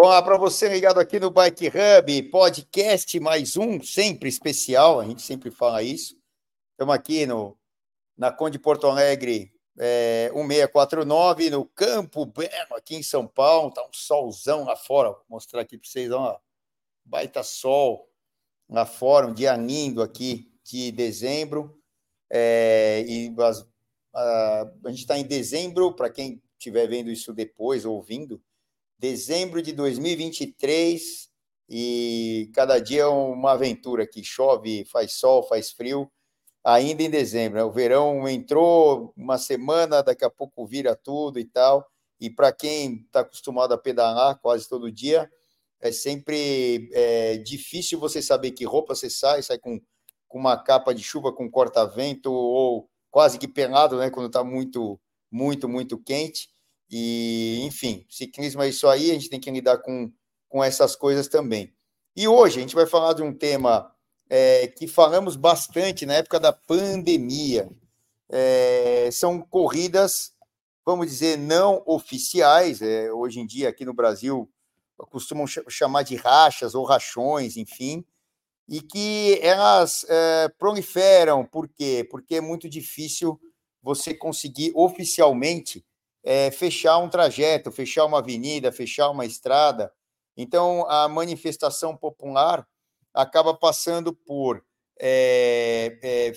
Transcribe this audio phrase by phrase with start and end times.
[0.00, 5.20] Olá para você ligado aqui no Bike Hub, podcast mais um, sempre especial, a gente
[5.22, 6.16] sempre fala isso.
[6.70, 7.58] Estamos aqui no,
[8.16, 13.70] na Conde Porto Alegre é, 1649, no Campo Belo, aqui em São Paulo.
[13.70, 16.40] Está um solzão lá fora, vou mostrar aqui para vocês, ó,
[17.04, 18.08] baita sol
[18.68, 21.76] lá fora, um dia lindo aqui de dezembro.
[22.30, 23.68] É, e as,
[24.14, 28.40] a, a gente está em dezembro, para quem estiver vendo isso depois, ouvindo,
[28.98, 31.28] dezembro de 2023
[31.70, 36.10] e cada dia é uma aventura que chove, faz sol, faz frio,
[36.64, 37.58] ainda em dezembro.
[37.58, 37.64] Né?
[37.64, 41.86] O verão entrou uma semana, daqui a pouco vira tudo e tal.
[42.20, 45.30] E para quem está acostumado a pedalar quase todo dia,
[45.80, 49.80] é sempre é, difícil você saber que roupa você sai, sai com,
[50.26, 54.10] com uma capa de chuva, com corta-vento ou quase que pelado, né?
[54.10, 56.48] Quando está muito, muito, muito quente.
[56.90, 60.10] E, enfim, ciclismo é isso aí, a gente tem que lidar com,
[60.48, 61.72] com essas coisas também.
[62.16, 63.94] E hoje a gente vai falar de um tema
[64.28, 67.68] é, que falamos bastante na época da pandemia.
[68.28, 70.32] É, são corridas,
[70.84, 72.82] vamos dizer, não oficiais.
[72.82, 74.50] É, hoje em dia, aqui no Brasil,
[74.96, 78.04] costumam chamar de rachas ou rachões, enfim,
[78.68, 81.44] e que elas é, proliferam.
[81.44, 82.06] Por quê?
[82.10, 83.40] Porque é muito difícil
[83.82, 85.84] você conseguir oficialmente
[86.30, 89.90] é, fechar um trajeto, fechar uma avenida, fechar uma estrada.
[90.36, 92.68] Então, a manifestação popular
[93.14, 94.62] acaba passando por
[95.00, 96.32] é, é,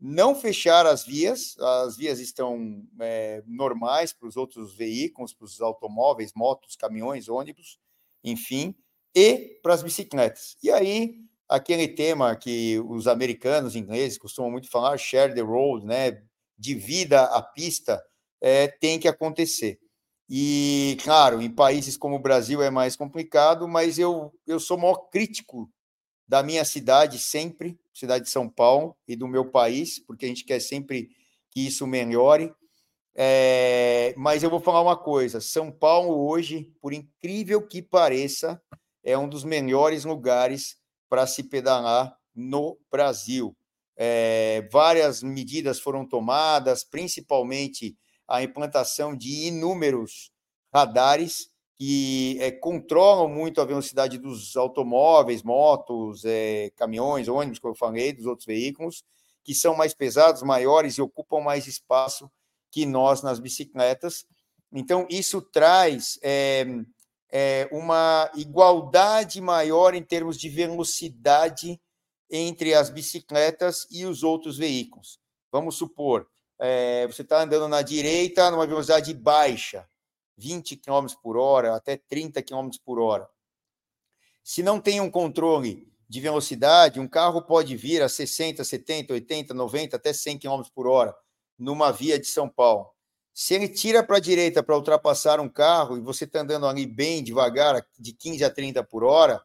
[0.00, 5.60] não fechar as vias, as vias estão é, normais para os outros veículos, para os
[5.60, 7.78] automóveis, motos, caminhões, ônibus,
[8.24, 8.74] enfim,
[9.14, 10.56] e para as bicicletas.
[10.60, 11.14] E aí,
[11.48, 16.24] aquele tema que os americanos, ingleses, costumam muito falar, share the road, né?
[16.58, 18.02] Divida a pista
[18.42, 19.78] é, tem que acontecer.
[20.28, 24.80] E, claro, em países como o Brasil é mais complicado, mas eu, eu sou o
[24.80, 25.70] maior crítico
[26.26, 30.44] da minha cidade sempre, cidade de São Paulo, e do meu país, porque a gente
[30.44, 31.10] quer sempre
[31.50, 32.52] que isso melhore.
[33.14, 38.60] É, mas eu vou falar uma coisa: São Paulo, hoje, por incrível que pareça,
[39.04, 40.78] é um dos melhores lugares
[41.08, 43.54] para se pedalar no Brasil.
[43.94, 47.94] É, várias medidas foram tomadas, principalmente
[48.32, 50.30] a implantação de inúmeros
[50.72, 57.78] radares que é, controlam muito a velocidade dos automóveis, motos, é, caminhões, ônibus, como eu
[57.78, 59.04] falei, dos outros veículos,
[59.44, 62.30] que são mais pesados, maiores e ocupam mais espaço
[62.70, 64.24] que nós nas bicicletas.
[64.72, 66.64] Então, isso traz é,
[67.30, 71.78] é, uma igualdade maior em termos de velocidade
[72.30, 75.18] entre as bicicletas e os outros veículos.
[75.50, 76.26] Vamos supor,
[76.58, 79.88] é, você está andando na direita numa velocidade baixa,
[80.36, 83.28] 20 km por hora, até 30 km por hora.
[84.42, 89.54] Se não tem um controle de velocidade, um carro pode vir a 60, 70, 80,
[89.54, 91.14] 90, até 100 km por hora
[91.58, 92.90] numa via de São Paulo.
[93.32, 96.84] Se ele tira para a direita para ultrapassar um carro e você está andando ali
[96.84, 99.42] bem devagar, de 15 a 30 por hora,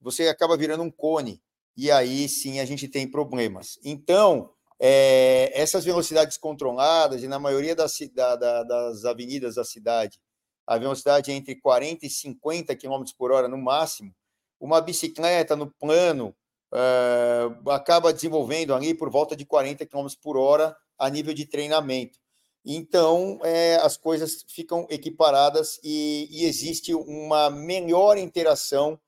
[0.00, 1.42] você acaba virando um cone.
[1.76, 3.78] E aí sim a gente tem problemas.
[3.82, 10.18] Então, é, essas velocidades controladas, e na maioria das, da, da, das avenidas da cidade,
[10.66, 14.14] a velocidade é entre 40 e 50 km por hora no máximo,
[14.58, 16.34] uma bicicleta no plano
[16.72, 22.18] uh, acaba desenvolvendo ali por volta de 40 km por hora a nível de treinamento.
[22.64, 29.00] Então, é, as coisas ficam equiparadas e, e existe uma melhor interação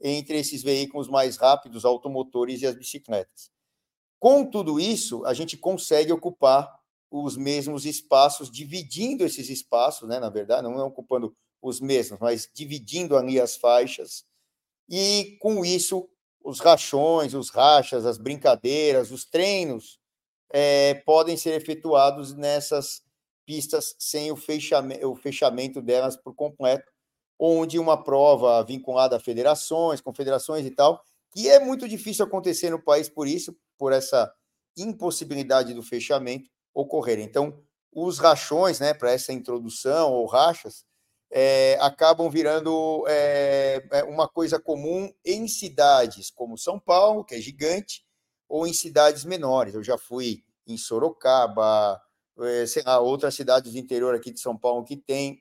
[0.00, 3.50] entre esses veículos mais rápidos, automotores e as bicicletas.
[4.20, 6.70] Com tudo isso, a gente consegue ocupar
[7.10, 13.16] os mesmos espaços, dividindo esses espaços, né, na verdade, não ocupando os mesmos, mas dividindo
[13.16, 14.24] ali as faixas,
[14.88, 16.08] e com isso,
[16.44, 19.98] os rachões, os rachas, as brincadeiras, os treinos
[20.52, 23.02] é, podem ser efetuados nessas
[23.46, 26.90] pistas sem o fechamento, o fechamento delas por completo,
[27.38, 31.02] onde uma prova vinculada a federações, confederações e tal,
[31.32, 34.32] que é muito difícil acontecer no país por isso, por essa
[34.76, 37.18] impossibilidade do fechamento ocorrer.
[37.20, 37.62] Então,
[37.92, 40.84] os rachões, né, para essa introdução ou rachas,
[41.30, 47.40] é, acabam virando é, é, uma coisa comum em cidades como São Paulo, que é
[47.40, 48.04] gigante,
[48.48, 49.74] ou em cidades menores.
[49.74, 52.00] Eu já fui em Sorocaba,
[52.40, 55.40] é, sei lá, outras cidades do interior aqui de São Paulo que tem.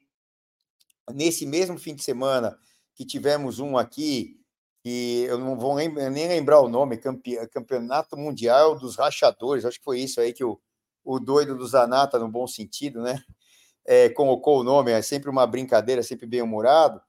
[1.12, 2.58] Nesse mesmo fim de semana
[2.94, 4.39] que tivemos um aqui
[4.84, 5.90] e eu não vou nem,
[6.28, 7.00] lembrar o nome,
[7.52, 10.60] Campeonato Mundial dos Rachadores, acho que foi isso aí que o,
[11.04, 13.22] o doido do Zanata, no bom sentido, né,
[13.86, 17.02] é, colocou o nome, é sempre uma brincadeira, sempre bem-humorado,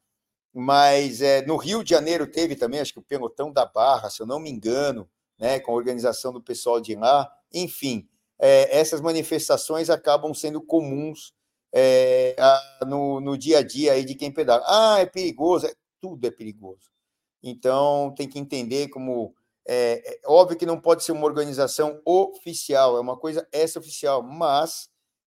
[0.53, 4.21] mas é, no Rio de Janeiro teve também, acho que o Pelotão da Barra, se
[4.21, 5.09] eu não me engano,
[5.41, 7.31] né, com a organização do pessoal de lá.
[7.53, 8.07] Enfim,
[8.39, 11.33] é, essas manifestações acabam sendo comuns
[11.73, 12.37] é,
[12.87, 14.63] no, no, dia a dia aí de quem pedala.
[14.67, 16.91] Ah, é perigoso, é, tudo é perigoso.
[17.43, 19.35] Então, tem que entender como.
[19.67, 24.89] É, é, óbvio que não pode ser uma organização oficial, é uma coisa extra-oficial, mas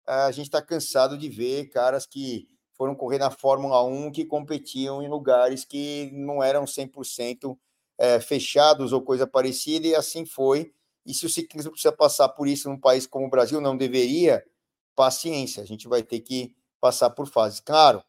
[0.06, 5.02] a gente está cansado de ver caras que foram correr na Fórmula 1 que competiam
[5.02, 7.58] em lugares que não eram 100%
[7.98, 10.72] é, fechados ou coisa parecida, e assim foi.
[11.04, 14.44] E se o ciclismo precisa passar por isso num país como o Brasil, não deveria,
[14.94, 17.60] paciência, a gente vai ter que passar por fases.
[17.60, 18.02] Claro,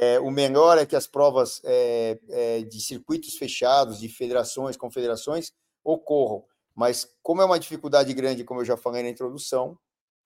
[0.00, 5.52] é, o melhor é que as provas é, é, de circuitos fechados, de federações, confederações,
[5.84, 6.44] ocorram.
[6.74, 9.78] Mas, como é uma dificuldade grande, como eu já falei na introdução,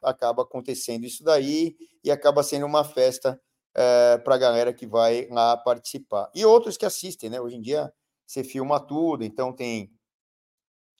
[0.02, 3.38] acaba acontecendo isso daí e acaba sendo uma festa
[3.74, 6.30] é, para a galera que vai lá participar.
[6.34, 7.40] E outros que assistem, né?
[7.40, 7.92] Hoje em dia
[8.26, 9.90] você filma tudo, então tem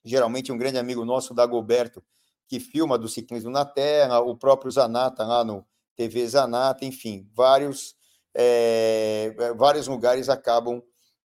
[0.05, 2.03] geralmente um grande amigo nosso, Dagoberto,
[2.47, 5.67] que filma do ciclismo na Terra, o próprio Zanata lá no
[5.97, 7.95] TV Zanata, enfim, vários,
[8.41, 10.81] é, vários lugares acabam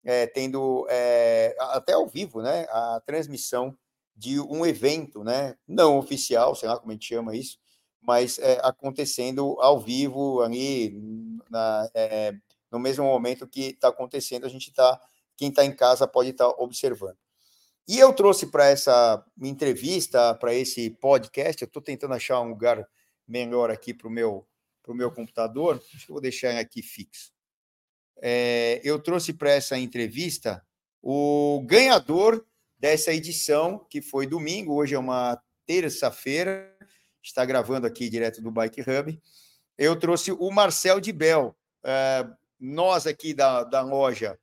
[0.06, 3.78] é, tendo é, até ao vivo, né, a transmissão
[4.16, 7.58] de um evento, né, não oficial, sei lá como a gente chama isso,
[8.02, 11.00] mas acontecendo ao vivo ali
[11.50, 11.88] na,
[12.72, 15.00] no mesmo momento que está acontecendo, a gente está,
[15.38, 17.18] quem está em casa pode estar tá observando.
[17.88, 22.88] E eu trouxe para essa entrevista, para esse podcast, eu estou tentando achar um lugar
[23.28, 24.48] melhor aqui para o meu,
[24.82, 27.32] pro meu computador, acho que eu vou deixar aqui fixo.
[28.22, 30.66] É, eu trouxe para essa entrevista
[31.02, 32.46] o ganhador
[32.78, 36.76] dessa edição, que foi domingo, hoje é uma terça-feira,
[37.22, 39.22] está gravando aqui direto do Bike Hub.
[39.78, 41.56] Eu trouxe o Marcel de Bel.
[41.84, 42.28] É,
[42.60, 44.40] nós aqui da, da loja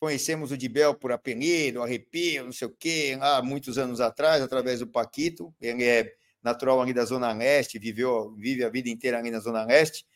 [0.00, 4.80] conhecemos o Dibel por apelido, arrepio, não sei o quê, há muitos anos atrás, através
[4.80, 5.54] do Paquito.
[5.60, 9.64] Ele é natural ali da Zona Leste, viveu, vive a vida inteira ali na Zona
[9.64, 10.06] Leste.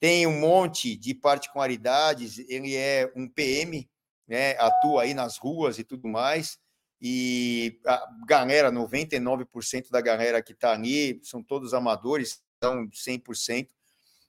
[0.00, 3.88] Tem um monte de particularidades, ele é um PM,
[4.26, 6.58] né, atua aí nas ruas e tudo mais
[7.00, 13.68] e a galera, 99% da galera que está ali, são todos amadores, são 100%,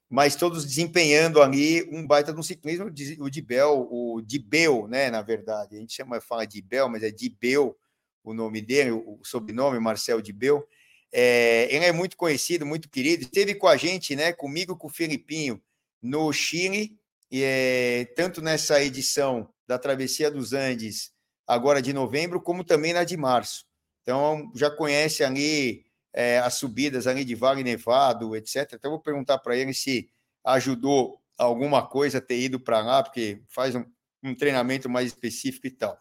[0.07, 2.85] mas todos desempenhando ali um baita de um ciclismo,
[3.19, 7.11] o Dibel, o Dibel, né, na verdade, a gente chama, fala de Bel, mas é
[7.11, 7.77] Dibel
[8.23, 10.67] o nome dele, o sobrenome, Marcel Dibel,
[11.11, 14.91] é, ele é muito conhecido, muito querido, esteve com a gente, né, comigo, com o
[14.91, 15.61] Felipinho,
[16.01, 16.97] no Chile,
[17.31, 21.11] e, é, tanto nessa edição da Travessia dos Andes,
[21.45, 23.65] agora de novembro, como também na de março.
[24.01, 28.73] Então, já conhece ali é, as subidas ali de Vale Nevado, etc.
[28.73, 30.09] Então, vou perguntar para ele se
[30.43, 33.85] ajudou alguma coisa ter ido para lá, porque faz um,
[34.23, 35.97] um, treinamento mais específico e tal.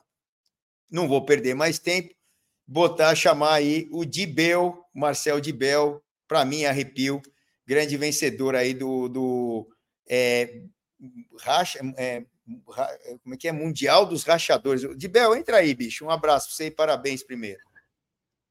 [0.90, 2.14] Não vou perder mais tempo,
[2.68, 7.22] botar, chamar aí o Dibel, Marcel Dibel, para mim, arrepio,
[7.66, 9.68] grande vencedor aí do, do
[10.08, 10.60] é,
[11.40, 12.24] racha, é,
[13.22, 13.52] como é que é?
[13.52, 14.82] Mundial dos Rachadores.
[14.96, 16.04] De Bel, entra aí, bicho.
[16.04, 17.60] Um abraço para você e parabéns primeiro.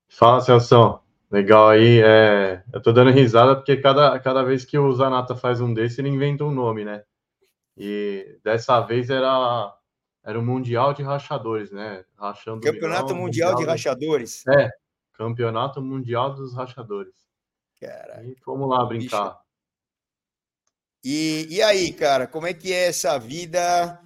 [0.07, 0.99] Fala, Celso.
[1.31, 1.99] Legal aí.
[2.01, 2.63] É...
[2.71, 6.09] Eu tô dando risada porque cada, cada vez que o Zanata faz um desse, ele
[6.09, 7.03] inventa um nome, né?
[7.75, 9.75] E dessa vez era,
[10.27, 12.03] era o Mundial de Rachadores, né?
[12.17, 14.45] Rachando Campeonato Mundial, mundial, de Rachadores.
[14.45, 14.69] É,
[15.13, 17.15] Campeonato Mundial dos Rachadores.
[17.79, 18.25] Caraca.
[18.25, 19.29] E vamos lá brincar.
[19.29, 19.39] Bicho.
[21.05, 23.97] E, e aí, cara, como é que é essa vida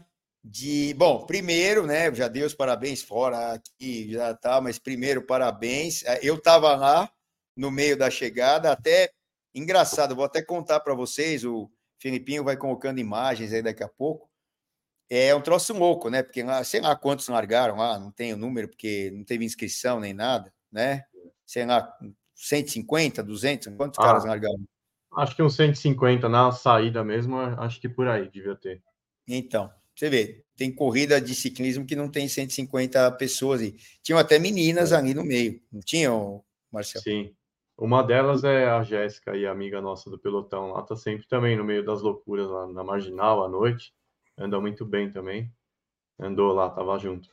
[0.44, 0.94] de.
[0.94, 2.14] Bom, primeiro, né?
[2.14, 6.04] Já dei os parabéns fora aqui, já tá, mas primeiro, parabéns.
[6.04, 7.12] É, eu estava lá
[7.58, 9.12] no meio da chegada, até
[9.56, 14.31] engraçado, vou até contar para vocês, o Filipinho vai colocando imagens aí daqui a pouco.
[15.14, 16.24] É um troço louco, né?
[16.24, 20.00] Porque lá, sei lá quantos largaram lá, não tem o número, porque não teve inscrição
[20.00, 21.04] nem nada, né?
[21.46, 21.94] Sei lá,
[22.34, 24.04] 150, 200, quantos ah.
[24.04, 24.64] caras largaram?
[25.14, 28.82] Acho que uns 150 na saída mesmo, acho que por aí devia ter.
[29.28, 34.40] Então, você vê, tem corrida de ciclismo que não tem 150 pessoas e tinham até
[34.40, 34.96] meninas é.
[34.96, 36.42] ali no meio, não tinham,
[36.72, 37.04] Marcelo?
[37.04, 37.36] Sim.
[37.78, 41.66] Uma delas é a Jéssica e amiga nossa do pelotão lá, tá sempre também no
[41.66, 43.94] meio das loucuras lá na marginal à noite.
[44.42, 45.54] Anda muito bem também.
[46.20, 47.30] Andou lá, tava junto.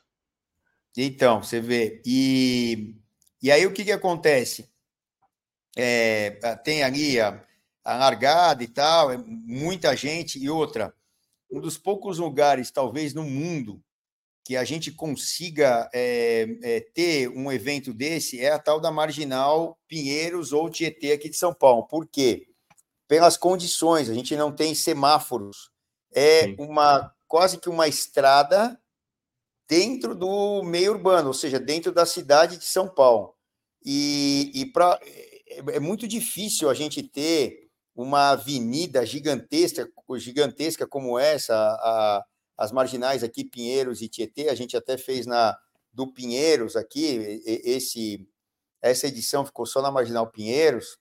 [0.95, 2.03] Então, você vê.
[2.05, 2.95] E,
[3.43, 4.71] e aí o que que acontece?
[5.75, 6.31] É,
[6.65, 7.43] tem ali a,
[7.83, 10.38] a largada e tal, é muita gente.
[10.38, 10.95] E outra,
[11.50, 13.83] um dos poucos lugares, talvez no mundo,
[14.45, 19.79] que a gente consiga é, é, ter um evento desse é a tal da Marginal
[19.88, 21.85] Pinheiros ou Tietê aqui de São Paulo.
[21.85, 22.49] Por quê?
[23.07, 25.71] Pelas condições, a gente não tem semáforos.
[26.12, 26.57] É Sim.
[26.59, 28.81] uma quase que uma estrada
[29.69, 33.35] dentro do meio urbano, ou seja, dentro da cidade de São Paulo.
[33.85, 41.19] E, e pra, é, é muito difícil a gente ter uma avenida gigantesca, gigantesca como
[41.19, 42.25] essa, a,
[42.57, 45.59] as marginais aqui, Pinheiros e Tietê, a gente até fez na
[45.93, 48.27] do Pinheiros aqui, esse
[48.81, 50.97] essa edição ficou só na Marginal Pinheiros,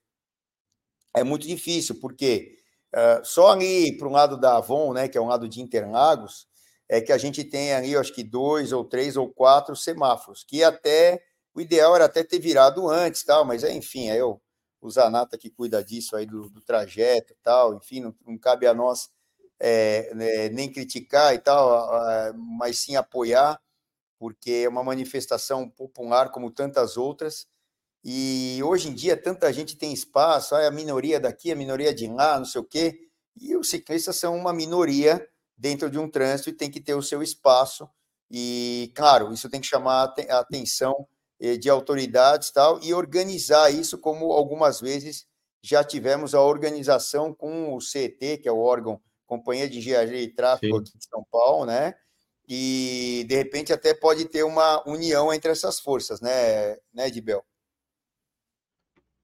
[1.15, 2.56] é muito difícil, porque
[2.97, 6.47] uh, só ali para um lado da Avon, né, que é um lado de Interlagos,
[6.89, 10.63] é que a gente tem ali, acho que dois ou três ou quatro semáforos, que
[10.63, 11.21] até
[11.53, 14.41] o ideal era até ter virado antes, tal, mas enfim, é eu,
[14.81, 18.73] o Zanata que cuida disso aí do, do trajeto, tal, enfim, não, não cabe a
[18.73, 19.09] nós
[19.59, 21.89] é, né, nem criticar e tal,
[22.35, 23.59] mas sim apoiar,
[24.19, 27.47] porque é uma manifestação popular como tantas outras.
[28.03, 32.37] E hoje em dia tanta gente tem espaço, a minoria daqui, a minoria de lá,
[32.37, 32.99] não sei o quê.
[33.35, 35.27] E os ciclistas são uma minoria
[35.57, 37.89] dentro de um trânsito e tem que ter o seu espaço.
[38.29, 41.07] E, claro, isso tem que chamar a atenção
[41.39, 45.25] eh, de autoridades tal, e organizar isso, como algumas vezes
[45.61, 50.33] já tivemos a organização com o CET, que é o órgão Companhia de Engenharia e
[50.33, 50.81] Tráfego Sim.
[50.81, 51.93] aqui de São Paulo, né?
[52.47, 57.43] E de repente até pode ter uma união entre essas forças, né, né, Edibel?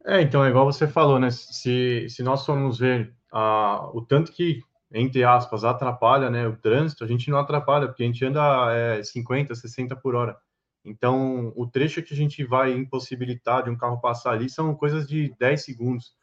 [0.05, 1.31] É, então, é igual você falou, né?
[1.31, 7.03] Se, se nós formos ver ah, o tanto que, entre aspas, atrapalha né, o trânsito,
[7.03, 10.38] a gente não atrapalha, porque a gente anda é, 50, 60 por hora.
[10.86, 15.07] Então, o trecho que a gente vai impossibilitar de um carro passar ali são coisas
[15.07, 16.13] de 10 segundos.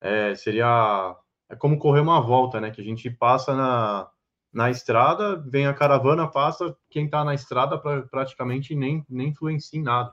[0.00, 1.14] É, seria
[1.48, 2.70] é como correr uma volta, né?
[2.70, 4.10] Que a gente passa na,
[4.52, 9.78] na estrada, vem a caravana, passa, quem está na estrada pra, praticamente nem, nem influencia
[9.78, 10.12] em nada.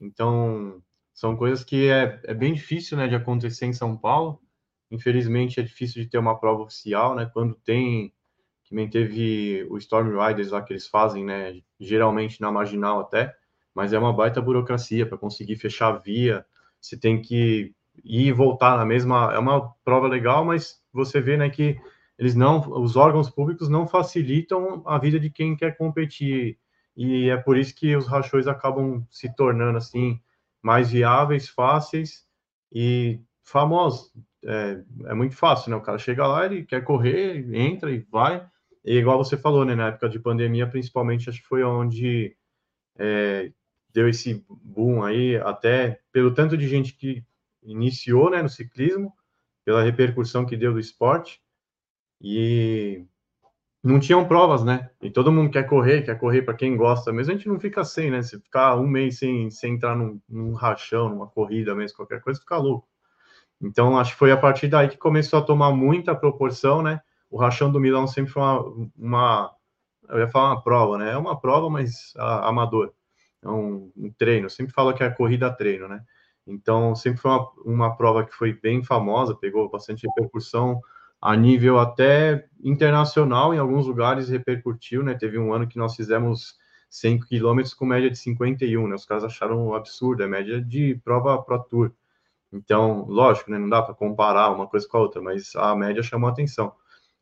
[0.00, 0.82] Então,
[1.18, 4.40] são coisas que é, é bem difícil né, de acontecer em São Paulo.
[4.88, 7.28] Infelizmente, é difícil de ter uma prova oficial, né?
[7.34, 8.14] Quando tem,
[8.62, 11.60] que nem teve o Storm Riders lá que eles fazem, né?
[11.80, 13.34] Geralmente na marginal até,
[13.74, 16.46] mas é uma baita burocracia para conseguir fechar a via.
[16.80, 19.34] Você tem que ir e voltar na mesma.
[19.34, 21.76] É uma prova legal, mas você vê né, que
[22.16, 26.60] eles não, os órgãos públicos não facilitam a vida de quem quer competir.
[26.96, 30.20] E é por isso que os rachões acabam se tornando assim
[30.68, 32.26] mais viáveis, fáceis
[32.70, 34.12] e famosos.
[34.44, 35.76] É, é muito fácil, né?
[35.76, 38.46] O cara chega lá, ele quer correr, entra e vai.
[38.84, 39.74] E igual você falou, né?
[39.74, 42.36] Na época de pandemia, principalmente, acho que foi onde
[42.98, 43.50] é,
[43.94, 47.24] deu esse boom aí, até pelo tanto de gente que
[47.62, 49.10] iniciou né, no ciclismo,
[49.64, 51.40] pela repercussão que deu do esporte,
[52.20, 53.06] e
[53.82, 54.90] não tinham provas, né?
[55.00, 57.84] E todo mundo quer correr, quer correr para quem gosta, mas a gente não fica
[57.84, 58.22] sem, né?
[58.22, 62.40] Se ficar um mês sem, sem entrar num, num rachão, numa corrida mesmo, qualquer coisa,
[62.40, 62.88] fica louco.
[63.60, 67.00] Então, acho que foi a partir daí que começou a tomar muita proporção, né?
[67.30, 69.54] O rachão do Milão sempre foi uma, uma
[70.08, 71.12] eu ia falar uma prova, né?
[71.12, 72.92] É uma prova, mas a, amador.
[73.42, 74.50] É um, um treino.
[74.50, 76.02] Sempre falo que é corrida treino, né?
[76.46, 80.80] Então, sempre foi uma, uma prova que foi bem famosa, pegou bastante repercussão
[81.20, 85.14] a nível até internacional, em alguns lugares repercutiu, né?
[85.14, 86.56] Teve um ano que nós fizemos
[86.90, 88.94] 100 quilômetros com média de 51, né?
[88.94, 91.92] Os caras acharam absurdo, é média de prova Pro Tour.
[92.52, 93.58] Então, lógico, né?
[93.58, 96.72] Não dá para comparar uma coisa com a outra, mas a média chamou atenção.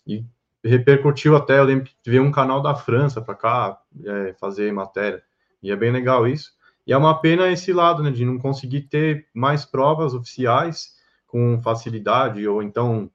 [0.06, 0.24] E
[0.62, 5.22] repercutiu até, eu lembro que veio um canal da França para cá é, fazer matéria,
[5.62, 6.52] e é bem legal isso.
[6.86, 10.94] E é uma pena esse lado, né, de não conseguir ter mais provas oficiais
[11.26, 13.10] com facilidade, ou então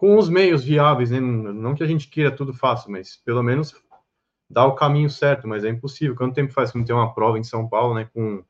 [0.00, 1.20] com os meios viáveis, né?
[1.20, 3.74] Não que a gente queira tudo fácil, mas pelo menos
[4.48, 6.16] dar o caminho certo, mas é impossível.
[6.16, 8.08] Quanto tempo faz que não tem uma prova em São Paulo, né?
[8.14, 8.42] Com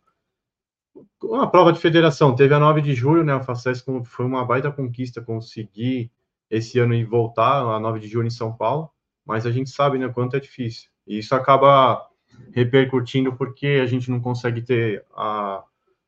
[1.24, 2.36] uma prova de federação.
[2.36, 3.32] Teve a 9 de julho, né?
[3.32, 6.12] A FACES foi uma baita conquista conseguir
[6.48, 8.88] esse ano e voltar a 9 de julho em São Paulo,
[9.26, 10.88] mas a gente sabe, né, quanto é difícil.
[11.04, 12.08] E isso acaba
[12.52, 15.64] repercutindo porque a gente não consegue ter a,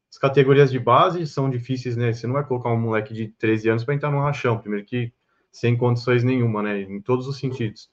[0.09, 2.13] as categorias de base são difíceis, né?
[2.13, 5.13] Você não vai colocar um moleque de 13 anos para entrar no rachão, primeiro que
[5.53, 6.81] sem condições nenhuma, né?
[6.81, 7.91] Em todos os sentidos.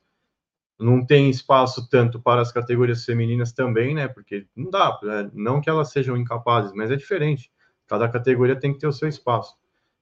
[0.79, 4.07] Não tem espaço tanto para as categorias femininas também, né?
[4.07, 5.29] Porque não dá, né?
[5.33, 7.51] não que elas sejam incapazes, mas é diferente.
[7.85, 9.55] Cada categoria tem que ter o seu espaço.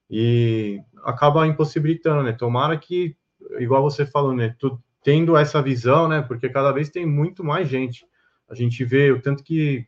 [0.09, 2.31] E acaba impossibilitando, né?
[2.31, 3.17] Tomara que,
[3.59, 4.55] igual você falou, né?
[4.59, 6.21] Tu, tendo essa visão, né?
[6.21, 8.05] Porque cada vez tem muito mais gente
[8.47, 9.85] a gente vê o tanto que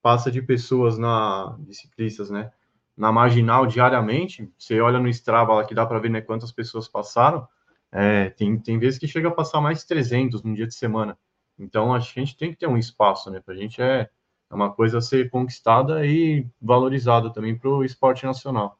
[0.00, 2.52] passa de pessoas na de ciclistas, né?
[2.96, 6.88] Na marginal diariamente, você olha no Strava lá que dá para ver né, quantas pessoas
[6.88, 7.46] passaram.
[7.92, 11.18] É, tem, tem vezes que chega a passar mais de 300 num dia de semana.
[11.58, 13.40] Então, acho que a gente tem que ter um espaço, né?
[13.40, 14.08] Para a gente é,
[14.50, 18.78] é uma coisa a ser conquistada e valorizada também para o esporte nacional.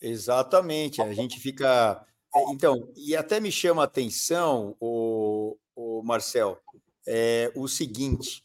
[0.00, 1.00] Exatamente.
[1.00, 2.04] A gente fica.
[2.34, 6.58] É, então, e até me chama a atenção o, o Marcel,
[7.06, 8.43] é o seguinte: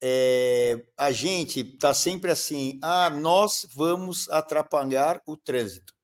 [0.00, 5.94] é, a gente está sempre assim, ah, nós vamos atrapalhar o trânsito.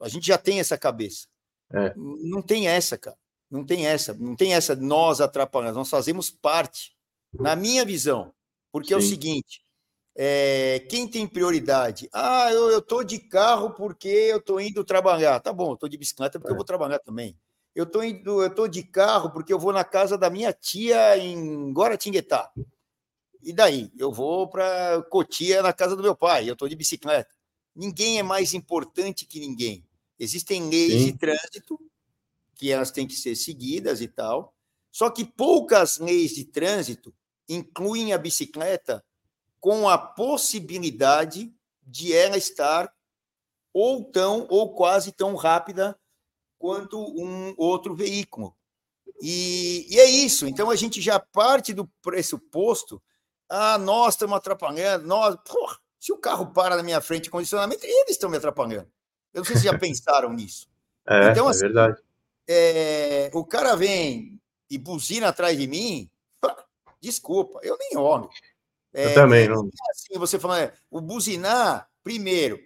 [0.00, 1.26] A gente já tem essa cabeça.
[1.72, 1.92] É.
[1.96, 3.16] Não tem essa, cara.
[3.50, 4.14] Não tem essa.
[4.14, 5.76] Não tem essa nós atrapalhamos.
[5.76, 6.94] Nós fazemos parte,
[7.32, 8.32] na minha visão.
[8.70, 8.94] Porque Sim.
[8.94, 9.62] é o seguinte:
[10.16, 12.08] é, quem tem prioridade?
[12.12, 15.40] Ah, eu estou de carro porque eu estou indo trabalhar.
[15.40, 16.54] Tá bom, eu estou de bicicleta porque é.
[16.54, 17.36] eu vou trabalhar também.
[17.74, 21.18] Eu estou indo, eu estou de carro porque eu vou na casa da minha tia
[21.18, 22.50] em Guaratinguetá.
[23.46, 23.92] E daí?
[23.96, 27.32] Eu vou para Cotia na casa do meu pai, eu estou de bicicleta.
[27.76, 29.86] Ninguém é mais importante que ninguém.
[30.18, 31.04] Existem leis Sim.
[31.04, 31.80] de trânsito
[32.56, 34.52] que elas têm que ser seguidas e tal.
[34.90, 37.14] Só que poucas leis de trânsito
[37.48, 39.04] incluem a bicicleta
[39.60, 41.54] com a possibilidade
[41.86, 42.92] de ela estar
[43.72, 45.96] ou tão ou quase tão rápida
[46.58, 48.56] quanto um outro veículo.
[49.22, 50.48] E, e é isso.
[50.48, 53.00] Então a gente já parte do pressuposto:
[53.48, 55.36] ah, nós estamos atrapalhando, nós.
[55.44, 58.90] Porra, se o carro para na minha frente condicionamento, eles estão me atrapalhando.
[59.32, 60.68] Eu não sei se já pensaram nisso.
[61.06, 62.02] É, então, é assim, é verdade.
[62.48, 66.10] É, o cara vem e buzina atrás de mim,
[67.00, 68.28] desculpa, eu nem olho.
[68.92, 69.68] É, eu também, não.
[69.90, 72.58] Assim, você falando, é, o buzinar, primeiro,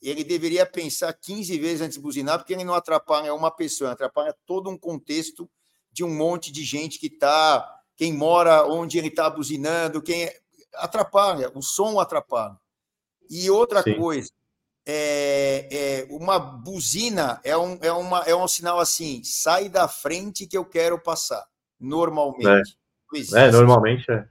[0.00, 4.34] ele deveria pensar 15 vezes antes de buzinar, porque ele não atrapalha uma pessoa, atrapalha
[4.46, 5.50] todo um contexto
[5.92, 7.79] de um monte de gente que está.
[8.00, 10.26] Quem mora onde ele está buzinando, quem.
[10.76, 12.56] Atrapalha, o som atrapalha.
[13.28, 13.94] E outra Sim.
[13.98, 14.30] coisa,
[14.86, 20.46] é, é, uma buzina é um, é, uma, é um sinal assim: sai da frente
[20.46, 21.44] que eu quero passar.
[21.78, 22.74] Normalmente.
[23.34, 24.26] É, é normalmente é.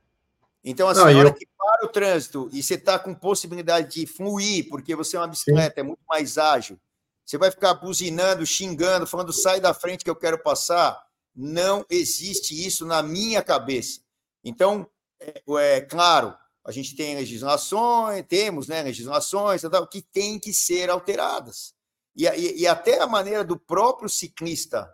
[0.64, 1.34] Então, assim, Não, na hora eu...
[1.36, 5.28] que para o trânsito e você está com possibilidade de fluir, porque você é uma
[5.28, 5.82] bicicleta, Sim.
[5.82, 6.80] é muito mais ágil,
[7.24, 11.00] você vai ficar buzinando, xingando, falando sai da frente que eu quero passar.
[11.42, 14.02] Não existe isso na minha cabeça.
[14.44, 14.86] Então,
[15.22, 15.42] é,
[15.78, 21.74] é claro, a gente tem legislações, temos né, legislações que têm que ser alteradas.
[22.14, 24.94] E, e, e, até a maneira do próprio ciclista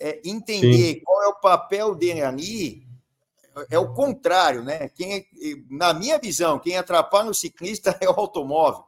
[0.00, 1.00] é, entender Sim.
[1.04, 2.84] qual é o papel dele ali
[3.70, 4.88] é o contrário, né?
[4.88, 5.24] Quem, é,
[5.70, 8.84] na minha visão, quem atrapalha o ciclista é o automóvel.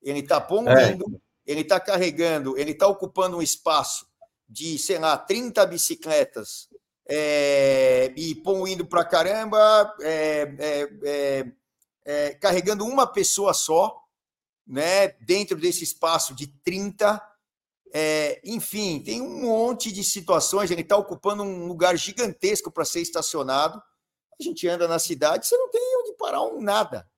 [0.00, 1.50] Ele está poluindo, é.
[1.50, 4.06] ele está carregando, ele está ocupando um espaço
[4.48, 6.68] de, sei lá, 30 bicicletas
[7.08, 11.52] é, e poluindo para caramba, é, é, é,
[12.04, 14.00] é, carregando uma pessoa só,
[14.66, 15.08] né?
[15.20, 17.20] Dentro desse espaço de 30.
[18.44, 20.70] enfim, tem um monte de situações.
[20.70, 23.82] Ele está ocupando um lugar gigantesco para ser estacionado
[24.40, 27.08] a gente anda na cidade, você não tem onde parar um nada.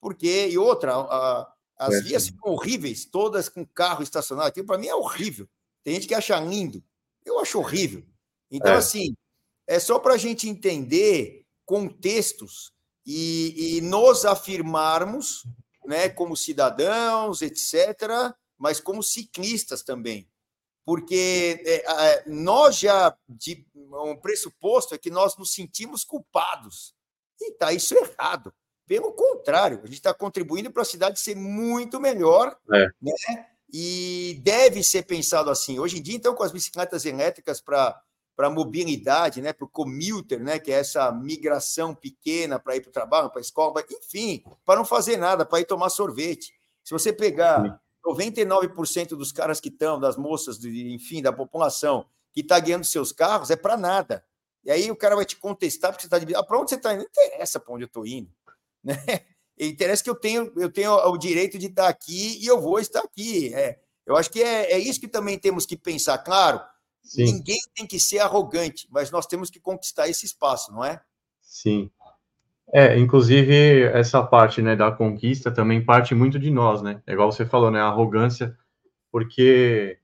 [0.00, 4.48] Porque, e outra, a, as é, vias ficam horríveis, todas com carro estacionado.
[4.48, 5.48] Aquilo para mim é horrível.
[5.84, 6.82] Tem gente que acha lindo.
[7.24, 8.04] Eu acho horrível.
[8.50, 8.76] Então, é.
[8.76, 9.14] assim,
[9.66, 12.72] é só para a gente entender contextos
[13.06, 15.44] e, e nos afirmarmos
[15.86, 20.28] né, como cidadãos, etc., mas como ciclistas também
[20.84, 26.94] porque é, nós já, de, um pressuposto é que nós nos sentimos culpados.
[27.40, 28.54] E está isso errado.
[28.86, 32.86] Pelo contrário, a gente está contribuindo para a cidade ser muito melhor, é.
[33.00, 33.46] né?
[33.76, 35.80] E deve ser pensado assim.
[35.80, 38.00] Hoje em dia, então, com as bicicletas elétricas para
[38.36, 42.88] para mobilidade, né, para o commuter, né, que é essa migração pequena para ir para
[42.88, 46.52] o trabalho, para a escola, enfim, para não fazer nada, para ir tomar sorvete.
[46.82, 52.58] Se você pegar 99% dos caras que estão, das moças, enfim, da população, que está
[52.58, 54.24] guiando seus carros, é para nada.
[54.64, 56.34] E aí o cara vai te contestar porque você está de.
[56.34, 57.04] Ah, para onde você está indo?
[57.04, 58.30] Não interessa para onde eu estou indo.
[58.82, 58.96] Né?
[59.58, 63.00] Interessa que eu tenho, eu tenho o direito de estar aqui e eu vou estar
[63.00, 63.54] aqui.
[63.54, 66.18] É, eu acho que é, é isso que também temos que pensar.
[66.18, 66.60] Claro,
[67.02, 67.24] Sim.
[67.24, 71.00] ninguém tem que ser arrogante, mas nós temos que conquistar esse espaço, não é?
[71.40, 71.90] Sim.
[72.72, 77.00] É, inclusive essa parte, né, da conquista também parte muito de nós, né?
[77.06, 78.56] É igual você falou, né, a arrogância,
[79.12, 79.98] porque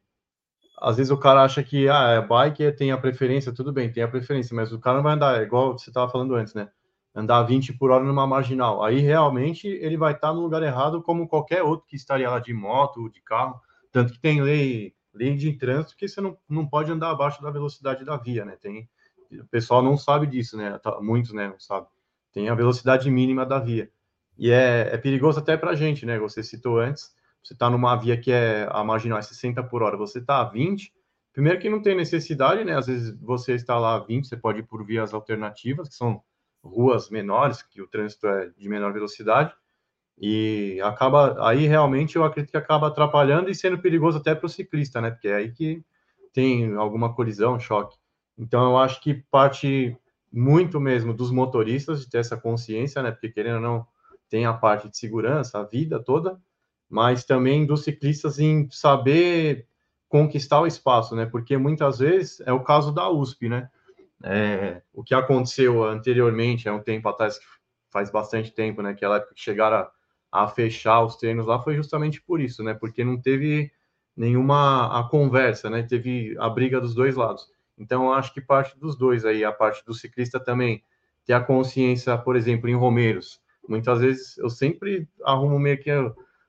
[0.81, 4.03] às vezes o cara acha que ah, é bike tem a preferência, tudo bem, tem
[4.03, 6.71] a preferência, mas o cara não vai andar, é igual você estava falando antes, né?
[7.15, 8.85] Andar 20 por hora numa marginal.
[8.85, 12.53] Aí realmente ele vai estar no lugar errado, como qualquer outro que estaria lá de
[12.53, 13.61] moto, de carro.
[13.91, 17.51] Tanto que tem lei, lei de trânsito que você não, não pode andar abaixo da
[17.51, 18.57] velocidade da via, né?
[18.61, 18.89] Tem,
[19.33, 20.79] o pessoal não sabe disso, né?
[20.79, 21.49] Tá, muitos, né?
[21.49, 21.87] Não sabe
[22.33, 23.91] tem a velocidade mínima da via.
[24.39, 26.19] E é, é perigoso até para a gente, né?
[26.19, 29.97] Você citou antes, você está numa via que é a marginal é 60 por hora,
[29.97, 30.93] você está a 20,
[31.33, 32.77] primeiro que não tem necessidade, né?
[32.77, 36.23] Às vezes você está lá a 20, você pode ir por vias alternativas, que são
[36.63, 39.55] ruas menores, que o trânsito é de menor velocidade,
[40.19, 44.51] e acaba, aí realmente eu acredito que acaba atrapalhando e sendo perigoso até para o
[44.51, 45.11] ciclista, né?
[45.11, 45.83] Porque é aí que
[46.33, 47.97] tem alguma colisão, choque.
[48.37, 49.97] Então, eu acho que parte
[50.33, 53.11] muito mesmo dos motoristas de ter essa consciência, né?
[53.11, 53.87] Porque querendo ou não,
[54.29, 56.39] tem a parte de segurança, a vida toda,
[56.89, 59.67] mas também dos ciclistas em saber
[60.09, 61.27] conquistar o espaço, né?
[61.27, 63.71] Porque muitas vezes é o caso da USP, né?
[64.23, 67.47] É, o que aconteceu anteriormente, há um tempo atrás, que
[67.91, 68.91] faz bastante tempo, né?
[68.91, 72.75] Aquela época que chegaram a, a fechar os treinos lá foi justamente por isso, né?
[72.75, 73.73] Porque não teve
[74.17, 75.83] nenhuma a conversa, né?
[75.83, 77.49] Teve a briga dos dois lados.
[77.79, 80.85] Então, acho que parte dos dois aí, a parte do ciclista também
[81.25, 83.41] ter a consciência, por exemplo, em Romeiros.
[83.67, 85.91] Muitas vezes eu sempre arrumo meio que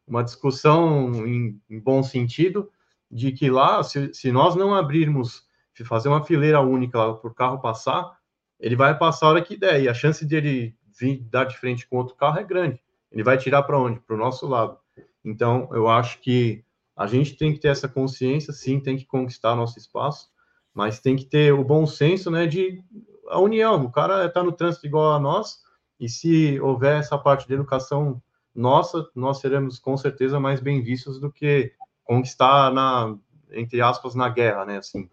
[0.08, 2.70] uma discussão em, em bom sentido
[3.10, 5.46] de que lá, se, se nós não abrirmos,
[5.84, 8.18] fazer uma fileira única para o carro passar,
[8.60, 11.58] ele vai passar a hora que der, e a chance de ele vir dar de
[11.58, 12.80] frente com outro carro é grande.
[13.12, 14.00] Ele vai tirar para onde?
[14.00, 14.78] Para o nosso lado.
[15.24, 16.64] Então, eu acho que
[16.96, 20.30] a gente tem que ter essa consciência, sim, tem que conquistar nosso espaço,
[20.74, 22.84] mas tem que ter o bom senso, né, de
[23.28, 23.84] a união.
[23.84, 25.60] O cara está no trânsito igual a nós,
[26.00, 28.22] e se houver essa parte de educação
[28.54, 33.16] nossa, nós seremos com certeza mais bem vistos do que conquistar na,
[33.52, 35.10] entre aspas, na guerra, né, assim.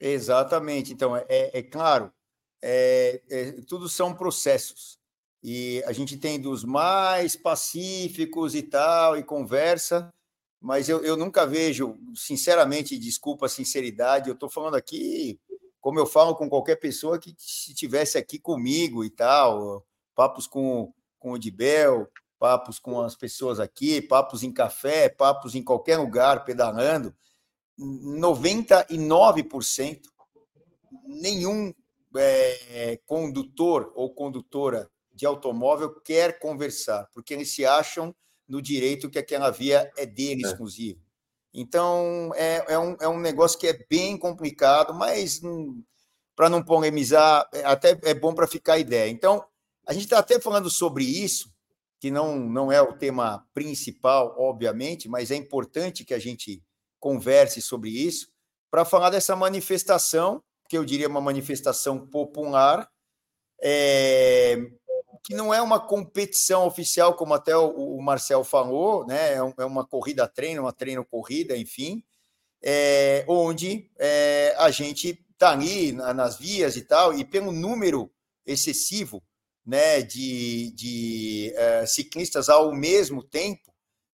[0.00, 0.92] Exatamente.
[0.92, 2.12] Então, é, é claro,
[2.62, 4.98] é, é, tudo são processos.
[5.42, 10.12] E a gente tem dos mais pacíficos e tal, e conversa,
[10.60, 15.40] mas eu, eu nunca vejo, sinceramente, desculpa a sinceridade, eu estou falando aqui
[15.80, 19.84] como eu falo com qualquer pessoa que estivesse aqui comigo e tal,
[20.14, 22.06] papos com, com o Dibel,
[22.38, 27.14] papos com as pessoas aqui, papos em café, papos em qualquer lugar, pedalando,
[27.80, 30.00] 99%
[31.06, 31.72] nenhum
[32.16, 38.14] é, condutor ou condutora de automóvel quer conversar, porque eles se acham
[38.48, 40.48] no direito que aquela via é dele é.
[40.48, 41.00] exclusivo.
[41.52, 45.82] Então, é, é, um, é um negócio que é bem complicado, mas hum,
[46.36, 49.10] para não polemizar, é, até é bom para ficar a ideia.
[49.10, 49.44] Então,
[49.86, 51.52] a gente está até falando sobre isso,
[51.98, 56.62] que não, não é o tema principal, obviamente, mas é importante que a gente
[57.00, 58.28] converse sobre isso,
[58.70, 62.88] para falar dessa manifestação, que eu diria uma manifestação popular,
[63.60, 64.56] é,
[65.24, 69.32] que não é uma competição oficial, como até o, o Marcel falou, né?
[69.32, 72.04] É, é uma corrida-treino, uma treino-corrida, enfim,
[72.62, 78.10] é, onde é, a gente está ali na, nas vias e tal, e pelo número
[78.46, 79.22] excessivo
[79.64, 83.69] né, de, de é, ciclistas ao mesmo tempo,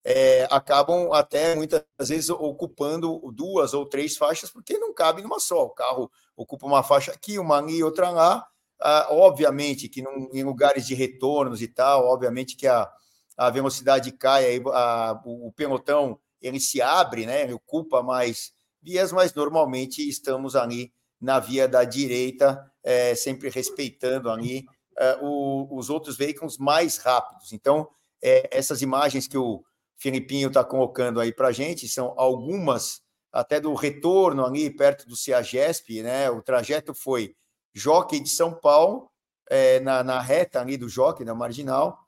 [0.08, 5.64] é, acabam até muitas vezes ocupando duas ou três faixas, porque não cabe numa só.
[5.64, 8.46] O carro ocupa uma faixa aqui, uma ali, outra lá,
[8.80, 12.88] ah, obviamente que num, em lugares de retornos e tal, obviamente que a,
[13.36, 17.42] a velocidade cai, aí, a, o, o pelotão ele se abre, né?
[17.42, 24.30] Ele ocupa mais vias, mas normalmente estamos ali na via da direita, é, sempre respeitando
[24.30, 24.64] ali
[24.96, 27.52] é, o, os outros veículos mais rápidos.
[27.52, 27.88] Então,
[28.22, 29.64] é, essas imagens que o
[29.96, 33.00] Filipinho está colocando aí para gente são algumas
[33.32, 36.30] até do retorno ali perto do CEAGESP, né?
[36.30, 37.34] O trajeto foi
[37.74, 39.10] Jockey de São Paulo,
[39.48, 41.98] é, na, na, reta ali do Jockey, na marginal,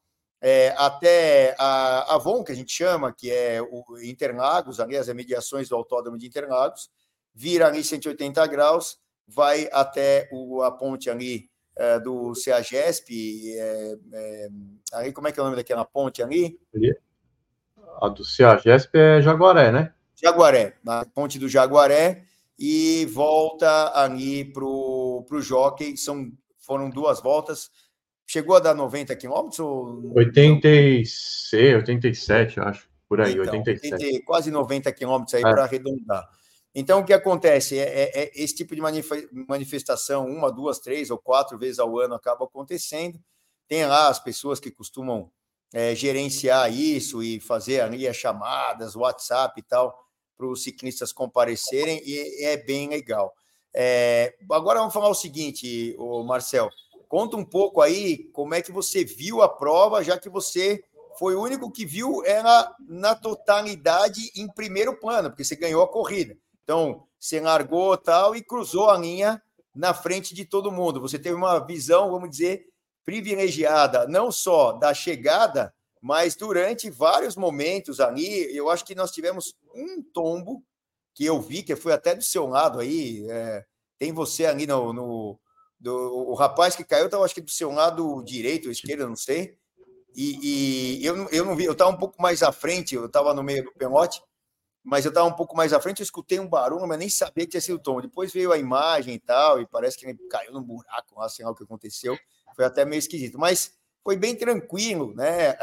[0.40, 5.68] é, até a Avon, que a gente chama, que é o Interlagos, ali as remediações
[5.68, 6.90] do Autódromo de Interlagos,
[7.35, 14.48] vira ali 180 graus, vai até o, a ponte ali é, do CEAGESP, é, é,
[14.92, 16.59] ali, como é que é o nome daquela ponte ali?
[18.00, 19.92] A do CEAGESP é Jaguaré, né?
[20.20, 22.24] Jaguaré, na ponte do Jaguaré,
[22.58, 25.96] e volta ali para o Jockey.
[25.96, 27.70] São, foram duas voltas.
[28.26, 29.58] Chegou a dar 90 quilômetros?
[29.61, 30.12] Ou...
[30.14, 32.88] 86, 87, eu acho.
[33.08, 33.94] Por aí, então, 87.
[33.94, 35.50] 80, quase 90 quilômetros aí é.
[35.50, 36.28] para arredondar.
[36.74, 37.78] Então, o que acontece?
[37.78, 38.82] É, é, é, esse tipo de
[39.48, 43.18] manifestação, uma, duas, três ou quatro vezes ao ano, acaba acontecendo.
[43.66, 45.30] Tem lá as pessoas que costumam
[45.72, 49.96] é, gerenciar isso e fazer ali as chamadas, WhatsApp e tal
[50.37, 53.35] para os ciclistas comparecerem e é bem legal.
[53.74, 56.70] É, agora vamos falar o seguinte, o Marcel,
[57.09, 60.83] conta um pouco aí como é que você viu a prova, já que você
[61.18, 65.88] foi o único que viu ela na totalidade em primeiro plano, porque você ganhou a
[65.88, 66.37] corrida.
[66.62, 69.42] Então, você largou tal e cruzou a linha
[69.74, 71.00] na frente de todo mundo.
[71.00, 72.66] Você teve uma visão, vamos dizer,
[73.09, 79.55] privilegiada, não só da chegada, mas durante vários momentos ali, eu acho que nós tivemos
[79.75, 80.62] um tombo
[81.14, 83.27] que eu vi, que foi até do seu lado aí.
[83.31, 83.64] É,
[83.99, 84.92] tem você ali no.
[84.92, 85.40] no
[85.81, 85.94] do,
[86.31, 89.57] o rapaz que caiu estava, acho que do seu lado direito ou esquerdo, não sei.
[90.14, 93.33] E, e, eu, eu não vi, eu estava um pouco mais à frente, eu estava
[93.33, 94.21] no meio do pelote,
[94.85, 97.47] mas eu estava um pouco mais à frente, eu escutei um barulho, mas nem sabia
[97.47, 98.03] que tinha sido o tom.
[98.03, 101.47] Depois veio a imagem e tal, e parece que ele caiu num buraco, lá, sei
[101.47, 102.14] lá o que aconteceu.
[102.59, 105.57] Foi até meio esquisito, mas foi bem tranquilo, né,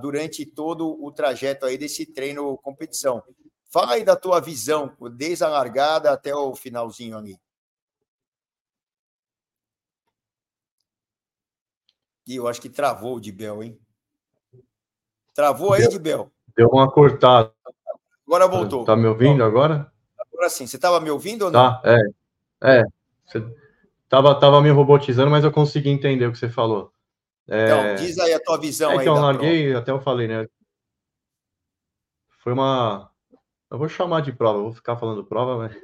[0.00, 3.20] durante todo o trajeto aí desse treino competição.
[3.68, 7.36] Fala aí da tua visão, desde a largada até o finalzinho ali.
[12.24, 13.80] E eu acho que travou o de Bel, hein?
[15.34, 16.30] Travou aí, de Bel?
[16.56, 17.52] Deu uma cortada.
[18.24, 18.84] Agora voltou.
[18.84, 19.92] Tá me ouvindo agora?
[20.32, 20.64] Agora sim.
[20.64, 21.60] Você estava me ouvindo ou não?
[21.60, 22.78] Tá, é.
[22.78, 22.84] É.
[23.26, 23.63] Você
[24.14, 26.92] tava, tava me robotizando, mas eu consegui entender o que você falou.
[27.48, 27.64] É...
[27.64, 29.00] Então, diz aí a tua visão é, aí.
[29.00, 29.78] Então, larguei, prova.
[29.80, 30.46] até eu falei, né?
[32.38, 33.10] Foi uma.
[33.70, 35.76] Eu vou chamar de prova, vou ficar falando prova, mas.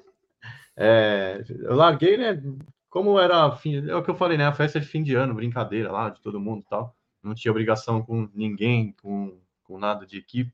[0.76, 2.40] É, eu larguei, né?
[2.88, 4.46] Como era fim, é o que eu falei, né?
[4.46, 6.96] A festa de fim de ano, brincadeira lá de todo mundo e tal.
[7.22, 10.52] Não tinha obrigação com ninguém, com, com nada de equipe.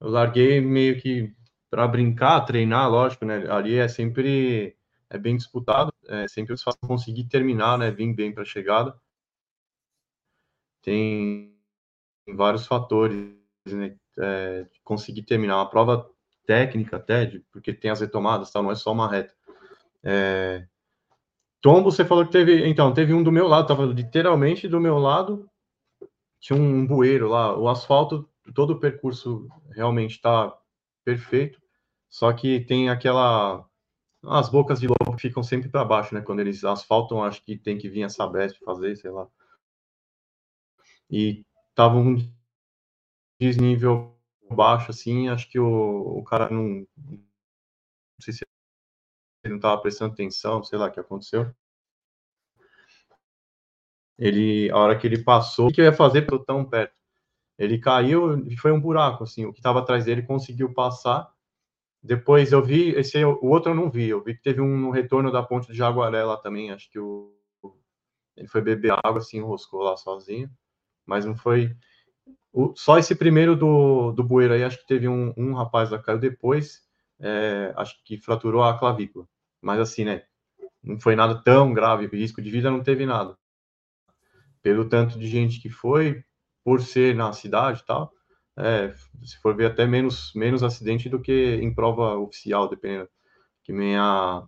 [0.00, 1.32] Eu larguei meio que
[1.68, 3.50] para brincar, treinar, lógico, né?
[3.50, 4.76] Ali é sempre
[5.10, 7.90] é bem disputado, é sempre fácil conseguir terminar, né?
[7.90, 8.98] Vim bem para a chegada.
[10.82, 11.54] Tem
[12.34, 13.34] vários fatores,
[13.66, 13.96] né?
[14.18, 16.10] É, conseguir terminar uma prova
[16.46, 19.34] técnica até, de, porque tem as retomadas, tal, não é só uma reta.
[20.02, 20.66] É,
[21.60, 22.66] Tombo, você falou que teve.
[22.68, 25.48] Então, teve um do meu lado, tava literalmente do meu lado.
[26.40, 27.56] Tinha um bueiro lá.
[27.58, 30.56] O asfalto, todo o percurso realmente está
[31.04, 31.60] perfeito.
[32.08, 33.67] Só que tem aquela.
[34.24, 36.20] As bocas de lobo ficam sempre para baixo, né?
[36.20, 39.28] Quando eles asfaltam, acho que tem que vir essa Sabesp fazer, sei lá.
[41.10, 42.16] E tava um
[43.40, 44.16] desnível
[44.50, 45.28] baixo, assim.
[45.28, 46.86] Acho que o, o cara não.
[46.96, 47.20] Não
[48.20, 48.44] sei se
[49.44, 51.54] ele não estava prestando atenção, sei lá o que aconteceu.
[54.18, 56.98] Ele, a hora que ele passou, o que eu ia fazer para tão perto?
[57.58, 61.32] Ele caiu foi um buraco, assim, o que estava atrás dele conseguiu passar.
[62.08, 65.30] Depois eu vi, esse o outro eu não vi, eu vi que teve um retorno
[65.30, 67.36] da ponte de Jaguaré lá também, acho que o,
[68.34, 70.50] ele foi beber água, assim, enroscou lá sozinho,
[71.04, 71.76] mas não foi...
[72.50, 75.98] O, só esse primeiro do, do bueiro aí, acho que teve um, um rapaz lá
[75.98, 76.80] caiu depois,
[77.20, 79.28] é, acho que fraturou a clavícula.
[79.60, 80.22] Mas assim, né?
[80.82, 83.36] Não foi nada tão grave, risco de vida não teve nada.
[84.62, 86.24] Pelo tanto de gente que foi,
[86.64, 88.10] por ser na cidade e tal,
[88.58, 88.92] é,
[89.24, 93.08] se for ver até menos, menos acidente do que em prova oficial, dependendo.
[93.62, 94.42] Que nem a,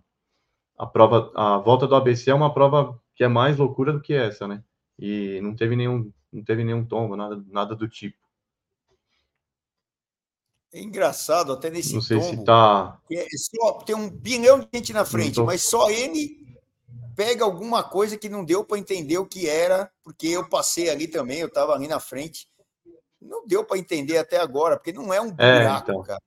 [0.77, 4.13] a prova, a volta do ABC é uma prova que é mais loucura do que
[4.13, 4.63] essa, né?
[4.99, 8.17] E não teve nenhum, não teve nenhum tombo, nada, nada do tipo.
[10.73, 12.99] É engraçado, até nesse Não sei tombo, se tá...
[13.11, 15.45] É só, tem um bilhão de gente na frente, tô...
[15.45, 16.41] mas só ele
[17.15, 21.07] pega alguma coisa que não deu para entender o que era, porque eu passei ali
[21.07, 22.49] também, eu estava ali na frente.
[23.21, 26.03] Não deu para entender até agora, porque não é um é, buraco, é, então.
[26.03, 26.21] cara.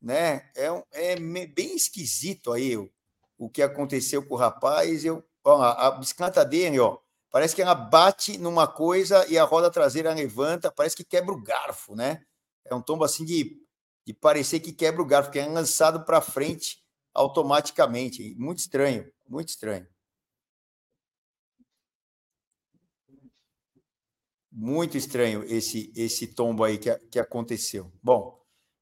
[0.00, 0.50] Né?
[0.56, 2.90] É, é bem esquisito aí o,
[3.36, 5.04] o que aconteceu com o rapaz.
[5.04, 6.98] Eu, ó, a bicicleta dele, ó,
[7.30, 11.42] parece que ela bate numa coisa e a roda traseira levanta, parece que quebra o
[11.42, 12.22] garfo, né?
[12.64, 13.56] É um tombo assim de,
[14.04, 16.82] de parecer que quebra o garfo, que é lançado para frente
[17.14, 18.34] automaticamente.
[18.36, 19.86] Muito estranho, muito estranho.
[24.60, 27.92] Muito estranho esse esse tombo aí que, que aconteceu.
[28.02, 28.36] Bom,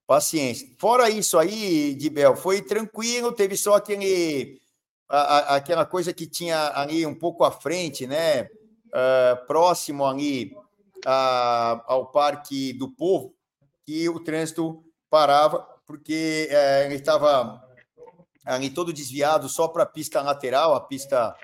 [0.07, 0.67] paciência.
[0.79, 4.59] Fora isso aí, Dibel, foi tranquilo, teve só aquele,
[5.07, 8.45] a, a, aquela coisa que tinha ali um pouco à frente, né?
[8.87, 10.57] Uh, próximo ali
[11.05, 13.35] uh, ao Parque do Povo,
[13.85, 17.63] que o trânsito parava, porque é, ele estava
[18.47, 21.37] ali todo desviado só para a pista lateral, a pista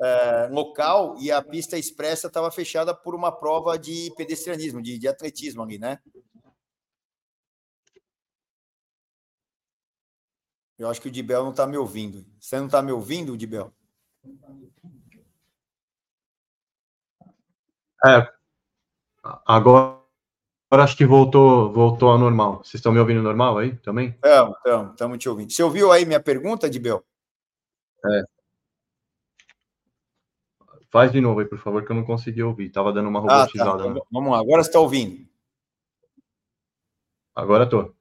[0.00, 5.08] é, local, e a pista expressa estava fechada por uma prova de pedestrianismo, de, de
[5.08, 5.98] atletismo ali, né?
[10.76, 12.26] Eu acho que o Dibel não está me ouvindo.
[12.38, 13.72] Você não está me ouvindo, Dibel?
[18.04, 18.28] É.
[19.46, 20.04] Agora
[20.74, 22.56] Agora acho que voltou, voltou ao normal.
[22.56, 24.18] Vocês estão me ouvindo normal aí também?
[24.24, 25.52] Estamos, estamos te ouvindo.
[25.52, 27.04] Você ouviu aí minha pergunta, Dibel?
[28.04, 28.33] É.
[30.94, 32.68] Faz de novo aí, por favor, que eu não consegui ouvir.
[32.68, 33.82] Estava dando uma robotizada.
[33.82, 33.94] Ah, tá.
[33.94, 34.00] né?
[34.12, 35.28] Vamos lá, agora você está ouvindo.
[37.34, 37.92] Agora estou.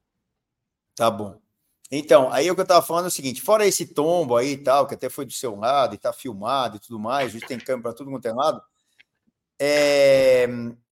[0.96, 1.42] Tá bom.
[1.90, 4.58] Então, aí o que eu estava falando é o seguinte: fora esse tombo aí e
[4.58, 7.48] tal, que até foi do seu lado e está filmado e tudo mais, a gente
[7.48, 8.62] tem câmera para tudo quanto é lado.
[9.60, 10.48] É,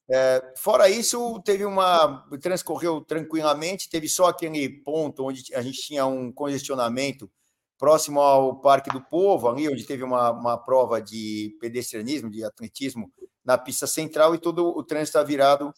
[0.09, 2.27] é, fora isso, teve uma.
[2.41, 7.29] transcorreu tranquilamente, teve só aquele ponto onde a gente tinha um congestionamento
[7.81, 13.11] próximo ao Parque do Povo, ali onde teve uma, uma prova de pedestrianismo, de atletismo
[13.43, 15.73] na pista central, e todo o trânsito estava virado,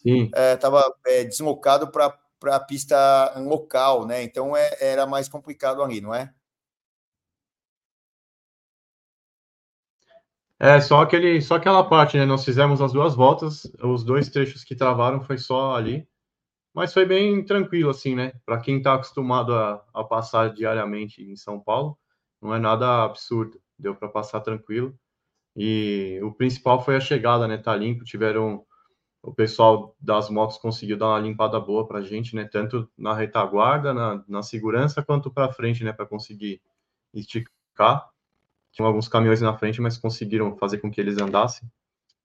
[0.53, 2.13] estava é, é, deslocado para
[2.43, 4.21] para a pista local, né?
[4.21, 6.29] Então é, era mais complicado ali, não é?
[10.59, 12.25] É, só, aquele, só aquela parte, né?
[12.25, 16.05] Nós fizemos as duas voltas, os dois trechos que travaram foi só ali,
[16.73, 18.33] mas foi bem tranquilo, assim, né?
[18.45, 21.97] Para quem está acostumado a, a passar diariamente em São Paulo,
[22.41, 24.97] não é nada absurdo, deu para passar tranquilo.
[25.55, 27.57] E o principal foi a chegada, né?
[27.57, 28.65] Tá limpo, tiveram
[29.23, 32.43] o pessoal das motos conseguiu dar uma limpada boa para gente, né?
[32.43, 35.93] Tanto na retaguarda, na, na segurança, quanto para frente, né?
[35.93, 36.61] Para conseguir
[37.13, 38.09] esticar.
[38.73, 41.71] Tinham alguns caminhões na frente, mas conseguiram fazer com que eles andassem.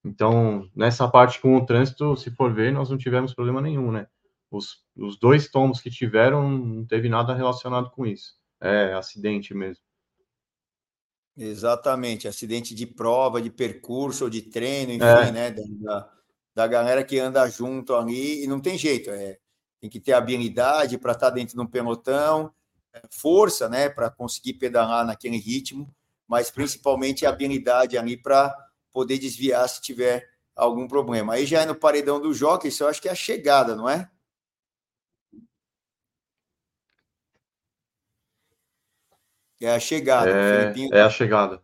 [0.03, 4.07] Então, nessa parte com o trânsito, se for ver, nós não tivemos problema nenhum, né?
[4.51, 8.33] Os, os dois tombos que tiveram, não teve nada relacionado com isso.
[8.59, 9.83] É acidente mesmo.
[11.37, 15.31] Exatamente, acidente de prova, de percurso ou de treino, enfim, é.
[15.31, 15.51] né?
[15.51, 16.11] Da,
[16.53, 19.37] da galera que anda junto ali e não tem jeito, é,
[19.79, 22.53] tem que ter habilidade para estar tá dentro de um pelotão,
[22.93, 25.89] é, força, né, para conseguir pedalar naquele ritmo,
[26.27, 28.53] mas principalmente habilidade ali para
[28.91, 31.35] poder desviar se tiver algum problema.
[31.35, 33.89] Aí já é no paredão do jockey, isso eu acho que é a chegada, não
[33.89, 34.09] é?
[39.61, 40.29] É a chegada.
[40.29, 41.61] É, é a chegada.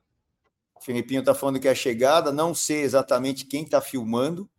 [0.75, 2.31] O Filipinho está falando que é a chegada.
[2.31, 4.49] Não sei exatamente quem está filmando,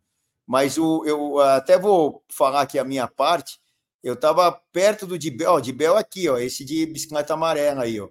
[0.45, 3.59] mas o, eu até vou falar aqui a minha parte.
[4.03, 8.09] Eu estava perto do Dibel, ó, Dibel aqui, ó, esse de bicicleta amarela aí, ó.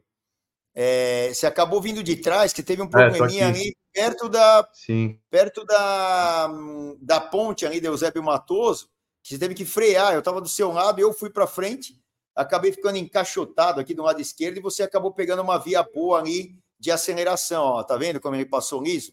[0.75, 4.69] É, você acabou vindo de trás, que teve um é, probleminha é, ali perto da
[4.75, 5.19] Sim.
[5.31, 6.51] perto da,
[7.01, 8.91] da ponte ali de Eusébio Matoso,
[9.23, 10.13] que você teve que frear.
[10.13, 11.99] Eu estava do seu lado, eu fui para frente
[12.37, 16.57] acabei ficando encaixotado aqui do lado esquerdo e você acabou pegando uma via boa ali
[16.79, 17.65] de aceleração.
[17.65, 19.13] Ó, tá vendo como ele passou nisso?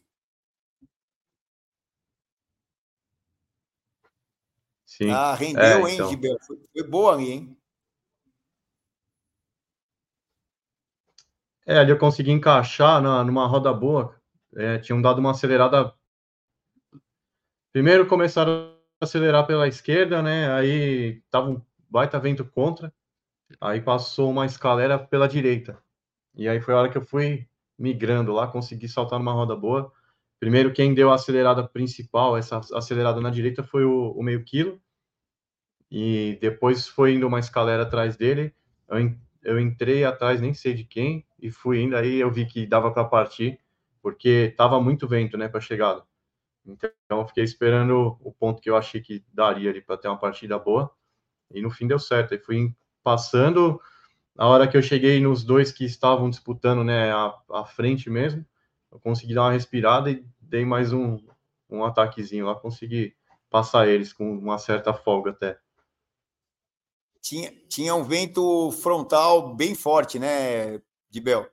[4.86, 5.10] Sim.
[5.10, 6.10] Ah, rendeu, é, hein, então.
[6.10, 6.38] Gibel?
[6.46, 7.58] Foi, foi boa ali, hein?
[11.66, 14.22] É, ali eu consegui encaixar na, numa roda boa.
[14.56, 15.94] É, tinham dado uma acelerada.
[17.72, 20.52] Primeiro começaram a acelerar pela esquerda, né?
[20.54, 22.94] Aí tava um baita vento contra.
[23.60, 25.82] Aí passou uma escalera pela direita.
[26.36, 29.92] E aí foi a hora que eu fui migrando lá, consegui saltar numa roda boa.
[30.40, 34.82] Primeiro, quem deu a acelerada principal, essa acelerada na direita, foi o, o meio quilo.
[35.90, 38.54] E depois foi indo uma escalera atrás dele.
[38.88, 41.96] Eu, eu entrei atrás, nem sei de quem, e fui indo.
[41.96, 43.60] Aí eu vi que dava para partir,
[44.02, 46.04] porque tava muito vento, né, para chegada.
[46.66, 50.20] Então eu fiquei esperando o ponto que eu achei que daria ali para ter uma
[50.20, 50.92] partida boa.
[51.52, 52.34] E no fim deu certo.
[52.34, 53.80] E fui passando.
[54.38, 58.46] A hora que eu cheguei nos dois que estavam disputando, né, a, a frente mesmo,
[58.92, 61.20] eu consegui dar uma respirada e dei mais um,
[61.70, 63.16] um ataquezinho lá, consegui
[63.50, 65.60] passar eles com uma certa folga até.
[67.22, 71.48] Tinha, tinha um vento frontal bem forte, né, Dibel?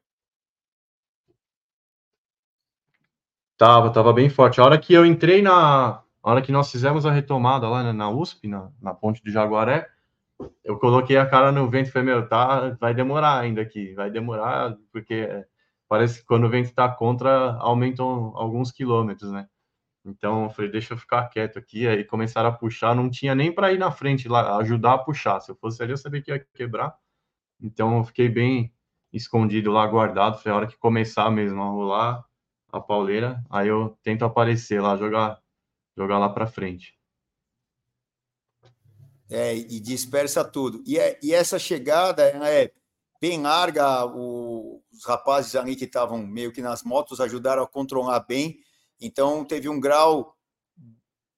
[3.56, 4.58] Tava, tava bem forte.
[4.58, 6.02] A hora que eu entrei na.
[6.22, 9.30] A hora que nós fizemos a retomada lá né, na USP, na, na ponte do
[9.30, 9.86] Jaguaré,
[10.64, 14.10] eu coloquei a cara no vento e falei, meu, tá, vai demorar ainda aqui, vai
[14.10, 15.28] demorar, porque
[15.88, 19.48] parece que quando o vento está contra, aumentam alguns quilômetros, né?
[20.04, 23.52] Então eu falei, deixa eu ficar quieto aqui, aí começaram a puxar, não tinha nem
[23.52, 25.40] para ir na frente lá, ajudar a puxar.
[25.40, 26.96] Se eu fosse ali, eu sabia que ia quebrar.
[27.60, 28.72] Então eu fiquei bem
[29.12, 30.38] escondido lá, guardado.
[30.38, 32.24] Foi a hora que começar mesmo a rolar
[32.72, 35.40] a pauleira, aí eu tento aparecer lá, jogar,
[35.96, 36.99] jogar lá para frente
[39.30, 40.82] é, e dispersa tudo.
[40.84, 42.72] E, é, e essa chegada é
[43.20, 48.20] bem larga, o, os rapazes ali que estavam meio que nas motos ajudaram a controlar
[48.20, 48.58] bem,
[49.00, 50.34] então teve um grau,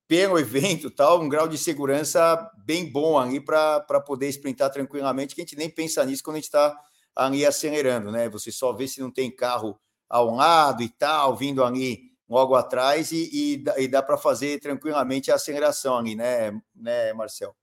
[0.08, 5.40] pelo evento, tal, um grau de segurança bem bom ali para poder sprintar tranquilamente, que
[5.40, 6.78] a gente nem pensa nisso quando a gente está
[7.14, 8.28] ali acelerando, né?
[8.28, 9.78] Você só vê se não tem carro
[10.08, 15.30] ao lado e tal, vindo ali logo atrás, e, e, e dá para fazer tranquilamente
[15.30, 17.54] a aceleração ali, né, né Marcel?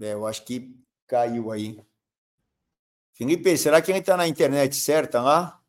[0.00, 0.74] É, eu acho que
[1.06, 1.80] caiu aí.
[3.12, 5.60] Felipe, será que ele está na internet certa lá?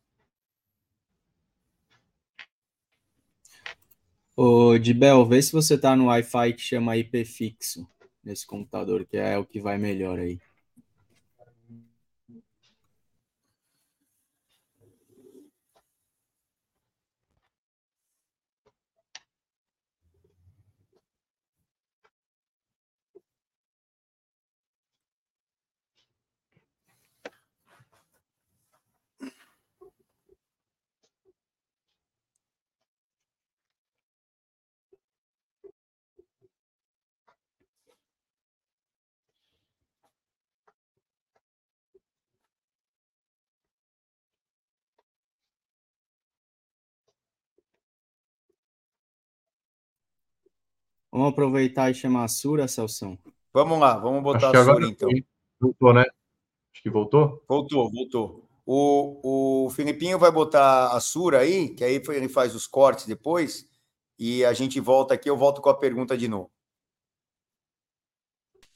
[4.34, 7.88] Ô, Dibel, vê se você está no Wi-Fi que chama IP fixo
[8.22, 10.40] nesse computador, que é o que vai melhor aí.
[51.16, 53.18] Vamos aproveitar e chamar a Sura, Celção?
[53.50, 55.08] Vamos lá, vamos botar a Sura então.
[55.58, 56.02] Voltou, né?
[56.02, 57.42] Acho que voltou?
[57.48, 58.46] Voltou, voltou.
[58.66, 63.66] O, o Filipinho vai botar a Sura aí, que aí ele faz os cortes depois,
[64.18, 66.50] e a gente volta aqui, eu volto com a pergunta de novo.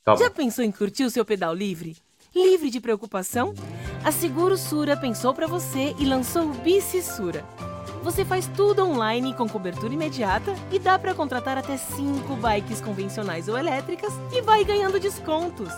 [0.02, 1.98] Tá Já pensou em curtir o seu pedal livre?
[2.34, 3.52] Livre de preocupação?
[4.02, 7.44] A Seguro Sura pensou para você e lançou o Bici Sura.
[8.02, 13.46] Você faz tudo online com cobertura imediata e dá para contratar até 5 bikes convencionais
[13.46, 15.72] ou elétricas e vai ganhando descontos.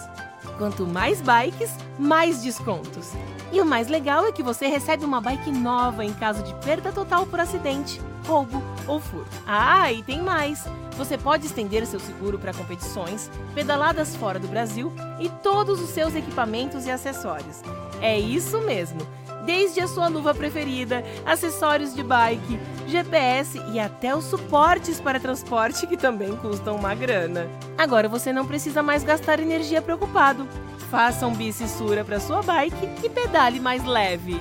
[0.57, 3.13] Quanto mais bikes, mais descontos.
[3.51, 6.93] E o mais legal é que você recebe uma bike nova em caso de perda
[6.93, 9.31] total por acidente, roubo ou furto.
[9.47, 10.65] Ah, e tem mais!
[10.97, 16.15] Você pode estender seu seguro para competições, pedaladas fora do Brasil e todos os seus
[16.15, 17.63] equipamentos e acessórios.
[18.01, 19.01] É isso mesmo!
[19.45, 25.85] Desde a sua luva preferida, acessórios de bike, GPS e até os suportes para transporte
[25.85, 27.49] que também custam uma grana.
[27.77, 30.47] Agora você não precisa mais gastar energia preocupado.
[30.89, 34.37] Faça um bicissura para sua bike e pedale mais leve.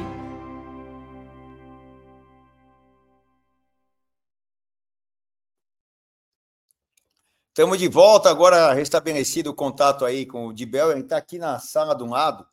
[7.49, 10.91] Estamos de volta, agora restabelecido o contato aí com o Dibel.
[10.91, 12.45] Ele está aqui na sala do lado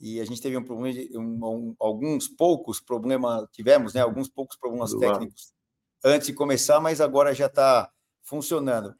[0.00, 4.00] e a gente teve um problema, um, um, alguns poucos problemas, tivemos, né?
[4.00, 5.52] Alguns poucos problemas técnicos
[6.04, 7.90] antes de começar, mas agora já está
[8.22, 8.94] funcionando.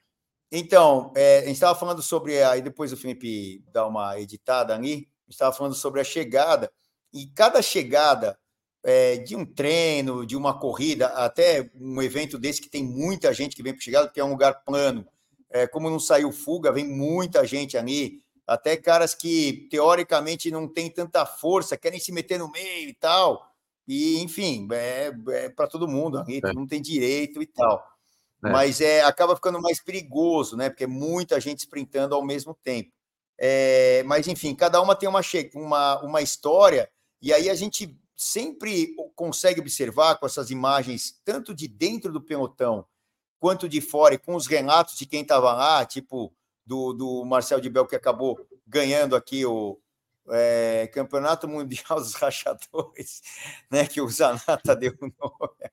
[0.50, 4.92] Então, é, a gente estava falando sobre, aí depois o Felipe dá uma editada ali,
[4.92, 6.72] a gente estava falando sobre a chegada,
[7.12, 8.38] e cada chegada
[8.82, 13.54] é, de um treino, de uma corrida, até um evento desse que tem muita gente
[13.54, 15.06] que vem para chegada, porque é um lugar plano,
[15.50, 20.90] é, como não saiu fuga, vem muita gente ali, até caras que teoricamente não têm
[20.90, 23.46] tanta força, querem se meter no meio e tal.
[23.86, 27.86] E, enfim, é, é para todo mundo, todo mundo tem direito e tal.
[28.42, 28.50] É.
[28.50, 30.70] Mas é, acaba ficando mais perigoso, né?
[30.70, 32.90] Porque é muita gente sprintando ao mesmo tempo.
[33.38, 35.20] É, mas, enfim, cada uma tem uma,
[35.54, 36.90] uma, uma história,
[37.20, 42.84] e aí a gente sempre consegue observar com essas imagens, tanto de dentro do pelotão
[43.38, 46.34] quanto de fora, e com os relatos de quem estava lá, tipo
[46.68, 49.80] do, do Marcel de Bel, que acabou ganhando aqui o
[50.28, 53.22] é, Campeonato Mundial dos Rachadores,
[53.72, 55.70] né, que o Zanata deu o nome.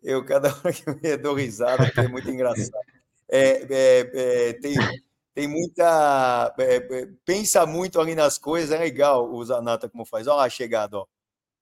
[0.00, 2.70] Eu, cada hora que eu dou risada, é muito engraçado.
[3.28, 4.74] É, é, é, tem,
[5.34, 6.54] tem muita.
[6.58, 10.28] É, é, pensa muito ali nas coisas, é legal o Zanata como faz.
[10.28, 11.06] Olha lá a chegada, ó.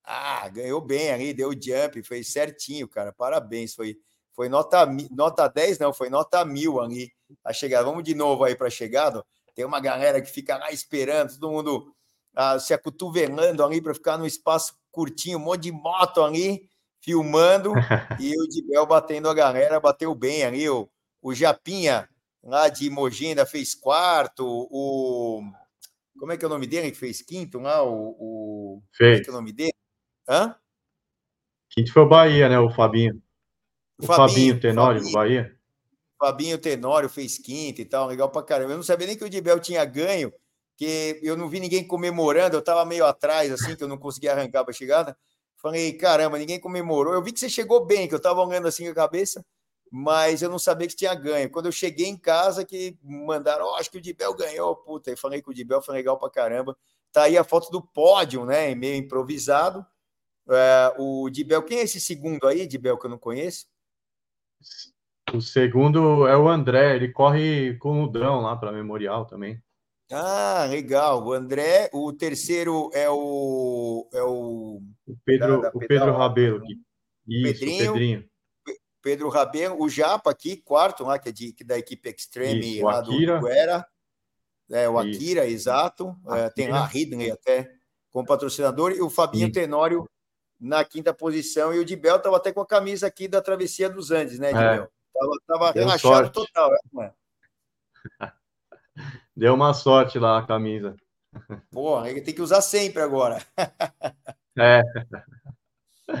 [0.03, 3.11] Ah, ganhou bem ali, deu jump, fez certinho, cara.
[3.11, 3.97] Parabéns, foi
[4.33, 7.11] foi nota, nota 10, não, foi nota mil ali
[7.43, 7.85] a chegada.
[7.85, 9.23] Vamos de novo aí para a chegada.
[9.55, 11.93] Tem uma galera que fica lá esperando, todo mundo
[12.35, 16.69] ah, se acotovelando ali para ficar no espaço curtinho, um monte de moto ali,
[17.01, 17.73] filmando,
[18.19, 20.69] e o Dibel batendo a galera, bateu bem ali.
[20.69, 20.89] O,
[21.21, 22.07] o Japinha,
[22.43, 24.45] lá de Mogi, fez quarto.
[24.71, 25.41] O.
[26.17, 27.83] Como é que é o nome dele que fez quinto lá?
[27.83, 28.83] O, o...
[28.93, 29.17] Fez.
[29.17, 29.73] Como é que é o nome dele?
[30.27, 30.55] Hã?
[31.69, 32.59] Quinto foi o Bahia, né?
[32.59, 33.21] O Fabinho.
[33.97, 35.60] O Fabinho, Fabinho Tenório, Fabinho, Bahia.
[36.21, 38.73] Fabinho Tenório fez quinta e tal, legal pra caramba.
[38.73, 40.31] Eu não sabia nem que o Dibel tinha ganho,
[40.77, 44.31] que eu não vi ninguém comemorando, eu tava meio atrás, assim, que eu não conseguia
[44.33, 45.17] arrancar pra chegada.
[45.57, 47.15] Falei, caramba, ninguém comemorou.
[47.15, 49.43] Eu vi que você chegou bem, que eu tava olhando assim com a cabeça,
[49.91, 51.49] mas eu não sabia que tinha ganho.
[51.49, 55.09] Quando eu cheguei em casa, que mandaram, oh, acho que o Dibel ganhou, puta.
[55.09, 56.77] Eu falei que o Dibel foi legal pra caramba.
[57.11, 58.75] Tá aí a foto do pódio, né?
[58.75, 59.83] Meio improvisado.
[60.49, 63.65] É, o Dibel, quem é esse segundo aí, Dibel, que eu não conheço?
[65.33, 69.61] O segundo é o André, ele corre com o Drão lá para Memorial também.
[70.11, 71.23] Ah, legal.
[71.25, 74.09] O André, o terceiro é o.
[74.13, 76.61] É o, o Pedro, da, da o Pedro Rabelo.
[77.25, 78.29] Isso, Pedrinho, Pedrinho.
[79.01, 82.75] Pedro Rabelo, o Japa aqui, quarto lá, que é de, que é da equipe Extreme
[82.75, 83.39] Isso, lá Akira.
[83.39, 83.87] do Guera.
[84.69, 85.55] É, o Akira, Isso.
[85.55, 86.09] exato.
[86.25, 86.45] Akira.
[86.45, 87.71] É, tem lá a Ridley até
[88.11, 89.53] como patrocinador, e o Fabinho Isso.
[89.53, 90.05] Tenório
[90.59, 91.73] na quinta posição.
[91.73, 94.61] E o Dibel estava até com a camisa aqui da Travessia dos Andes, né, Dibel?
[94.61, 95.00] Estava é.
[95.47, 96.33] Tava relaxado sorte.
[96.33, 97.13] total, né?
[99.35, 100.95] Deu uma sorte lá a camisa.
[101.71, 103.43] Pô, ele tem que usar sempre agora.
[104.59, 104.81] É.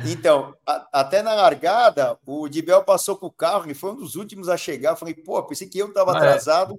[0.09, 4.15] Então, a, até na largada, o Dibel passou com o carro, e foi um dos
[4.15, 4.95] últimos a chegar.
[4.95, 6.17] Falei, pô, pensei que eu estava ah, é.
[6.17, 6.75] atrasado.
[6.75, 6.77] É.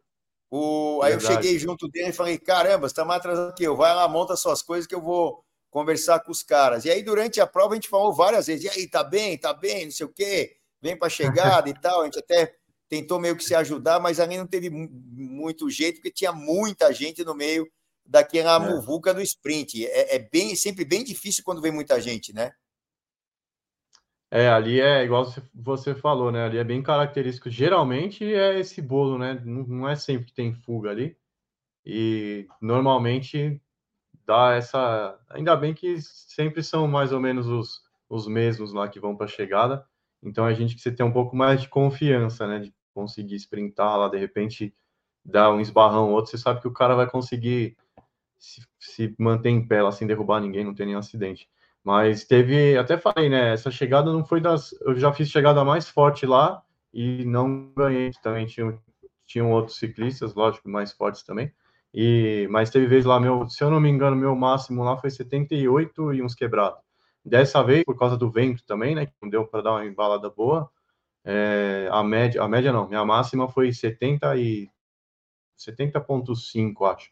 [0.50, 1.34] O, aí Verdade.
[1.34, 3.76] eu cheguei junto dele e falei, caramba, você está mais atrasado que eu.
[3.76, 6.84] Vai lá, monta suas coisas que eu vou conversar com os caras.
[6.84, 9.52] E aí, durante a prova, a gente falou várias vezes: e aí, tá bem, tá
[9.52, 12.02] bem, não sei o quê, vem para a chegada e tal.
[12.02, 12.54] A gente até
[12.88, 17.24] tentou meio que se ajudar, mas ali não teve muito jeito, porque tinha muita gente
[17.24, 17.66] no meio
[18.04, 18.70] daquela é.
[18.70, 19.86] muvuca do sprint.
[19.86, 22.52] É, é, bem, sempre bem difícil quando vem muita gente, né?
[24.30, 26.44] É, ali é igual você falou, né?
[26.44, 27.48] Ali é bem característico.
[27.50, 29.40] Geralmente é esse bolo, né?
[29.44, 31.16] Não é sempre que tem fuga ali.
[31.84, 33.60] E normalmente
[34.26, 35.18] dá essa.
[35.30, 39.26] Ainda bem que sempre são mais ou menos os, os mesmos lá que vão para
[39.26, 39.86] a chegada.
[40.22, 42.60] Então a gente precisa ter um pouco mais de confiança, né?
[42.60, 44.74] De conseguir sprintar lá, de repente
[45.24, 47.76] dar um esbarrão ou outro, você sabe que o cara vai conseguir
[48.38, 51.48] se, se manter em pé lá sem derrubar ninguém, não ter nenhum acidente.
[51.84, 53.52] Mas teve, até falei, né?
[53.52, 54.72] Essa chegada não foi das.
[54.82, 56.62] Eu já fiz chegada mais forte lá
[56.92, 58.10] e não ganhei.
[58.22, 58.78] Também tinham,
[59.26, 61.52] tinham outros ciclistas, lógico, mais fortes também.
[61.94, 65.10] E, mas teve vez lá, meu, se eu não me engano, meu máximo lá foi
[65.10, 66.81] 78 e uns quebrados.
[67.24, 69.06] Dessa vez, por causa do vento também, né?
[69.06, 70.70] Que não deu para dar uma embalada boa.
[71.24, 74.68] É, a média, a média não, minha máxima foi 70 e
[75.58, 77.10] 70.5, acho.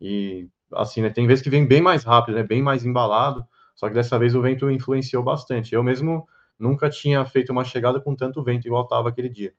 [0.00, 1.10] E assim, né?
[1.10, 2.42] Tem vezes que vem bem mais rápido, né?
[2.42, 3.46] Bem mais embalado.
[3.74, 5.74] Só que dessa vez o vento influenciou bastante.
[5.74, 6.28] Eu mesmo
[6.58, 9.54] nunca tinha feito uma chegada com tanto vento igual estava aquele dia.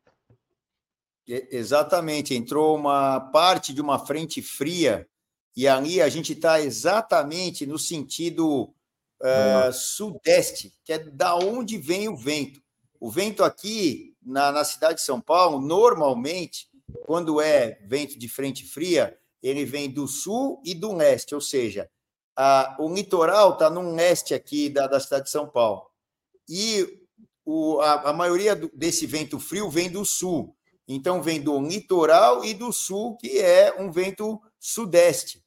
[1.28, 5.06] Exatamente, entrou uma parte de uma frente fria
[5.56, 8.74] e ali a gente está exatamente no sentido
[9.22, 12.62] uh, sudeste, que é da onde vem o vento.
[13.00, 16.68] O vento aqui na, na cidade de São Paulo, normalmente,
[17.06, 21.90] quando é vento de frente fria, ele vem do sul e do leste, ou seja,
[22.36, 25.84] a, o litoral está no leste aqui da, da cidade de São Paulo.
[26.48, 27.02] E
[27.46, 30.56] o, a, a maioria do, desse vento frio vem do sul.
[30.88, 35.44] Então, vem do litoral e do sul, que é um vento sudeste.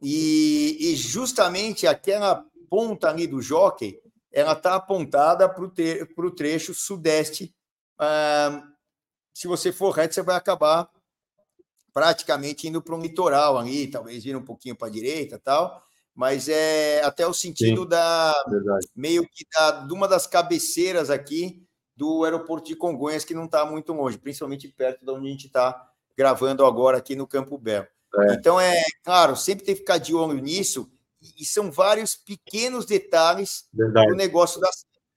[0.00, 4.00] E, e justamente aquela ponta ali do jockey,
[4.32, 7.54] ela está apontada para o trecho sudeste.
[7.98, 8.62] Ah,
[9.34, 10.90] se você for reto, você vai acabar
[11.92, 15.86] praticamente indo para um litoral ali, talvez vir um pouquinho para a direita tal
[16.16, 18.88] mas é até o sentido Sim, da verdade.
[18.96, 21.62] meio que da, de uma das cabeceiras aqui
[21.94, 25.46] do aeroporto de Congonhas, que não está muito longe, principalmente perto de onde a gente
[25.46, 27.86] está gravando agora aqui no Campo Belo.
[28.18, 28.32] É.
[28.32, 30.90] Então, é claro, sempre tem que ficar de olho nisso,
[31.36, 34.70] e são vários pequenos detalhes do negócio da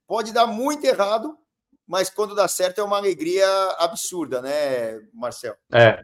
[0.08, 1.38] Pode dar muito errado,
[1.86, 3.48] mas quando dá certo é uma alegria
[3.78, 5.56] absurda, né, Marcel?
[5.72, 6.04] É,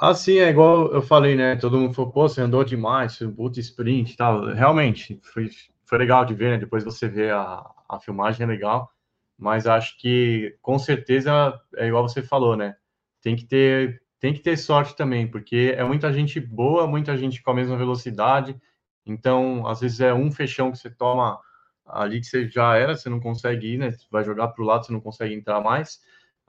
[0.00, 1.56] Assim, é igual eu falei, né?
[1.56, 4.46] Todo mundo falou, pô, você andou demais, puto sprint e tal.
[4.46, 5.50] Realmente, foi,
[5.84, 6.56] foi legal de ver, né?
[6.58, 8.90] Depois você vê a, a filmagem, é legal.
[9.36, 12.76] Mas acho que, com certeza, é igual você falou, né?
[13.20, 17.42] Tem que ter, tem que ter sorte também, porque é muita gente boa, muita gente
[17.42, 18.60] com a mesma velocidade.
[19.04, 21.40] Então, às vezes é um fechão que você toma
[21.86, 23.90] ali que você já era, você não consegue ir, né?
[23.90, 26.00] Você vai jogar para o lado, você não consegue entrar mais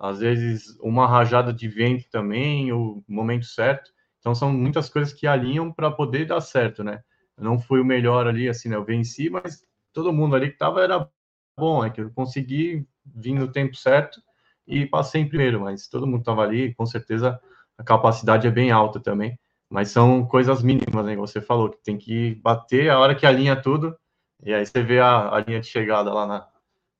[0.01, 3.91] às vezes uma rajada de vento também, o momento certo.
[4.19, 7.03] Então são muitas coisas que alinham para poder dar certo, né?
[7.37, 8.75] Eu não fui o melhor ali, assim, né?
[8.75, 9.63] Eu venci, mas
[9.93, 11.07] todo mundo ali que estava era
[11.55, 14.19] bom, é que eu consegui vir no tempo certo
[14.65, 17.39] e passei em primeiro, mas todo mundo estava ali, com certeza
[17.81, 19.37] a capacidade é bem alta também.
[19.69, 21.15] Mas são coisas mínimas, né?
[21.15, 23.97] Você falou que tem que bater a hora que alinha tudo,
[24.43, 26.47] e aí você vê a, a linha de chegada lá na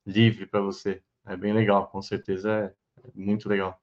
[0.06, 1.02] livre para você.
[1.26, 2.74] É bem legal, com certeza é,
[3.14, 3.80] muito legal.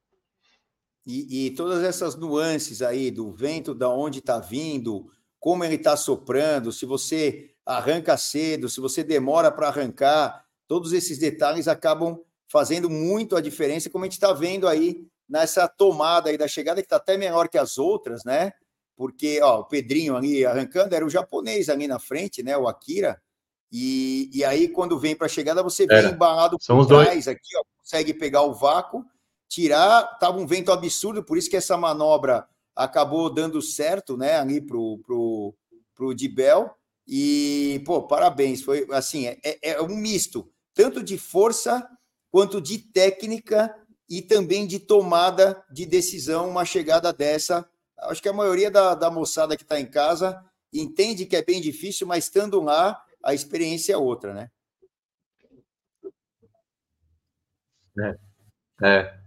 [1.06, 5.96] E, e, todas essas nuances aí do vento, da onde está vindo, como ele está
[5.96, 12.18] soprando, se você arranca cedo, se você demora para arrancar, todos esses detalhes acabam
[12.50, 16.80] fazendo muito a diferença, como a gente está vendo aí nessa tomada aí da chegada,
[16.80, 18.52] que está até menor que as outras, né?
[18.96, 22.56] Porque ó, o Pedrinho ali arrancando era o japonês ali na frente, né?
[22.56, 23.20] O Akira.
[23.70, 27.28] E, e aí, quando vem para a chegada, você vem embalado por trás dois.
[27.28, 29.04] aqui, ó, consegue pegar o vácuo,
[29.48, 30.12] tirar.
[30.14, 34.98] Estava um vento absurdo, por isso que essa manobra acabou dando certo, né, ali pro,
[35.04, 35.54] pro,
[35.94, 36.74] pro Dibel.
[37.06, 38.62] E, pô, parabéns.
[38.62, 41.86] Foi assim, é, é, é um misto, tanto de força
[42.30, 43.74] quanto de técnica
[44.08, 47.68] e também de tomada de decisão, uma chegada dessa.
[47.98, 50.42] Acho que a maioria da, da moçada que está em casa
[50.72, 54.50] entende que é bem difícil, mas estando lá, a experiência é outra, né?
[58.00, 58.18] É.
[58.82, 59.18] É.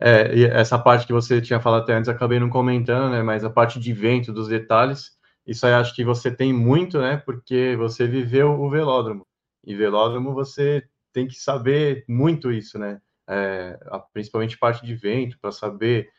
[0.00, 3.22] É, e essa parte que você tinha falado até antes, acabei não comentando, né?
[3.22, 7.16] Mas a parte de vento, dos detalhes, isso aí acho que você tem muito, né?
[7.16, 9.26] Porque você viveu o velódromo.
[9.64, 13.00] E velódromo você tem que saber muito isso, né?
[13.28, 13.78] É,
[14.12, 16.10] principalmente parte de vento, para saber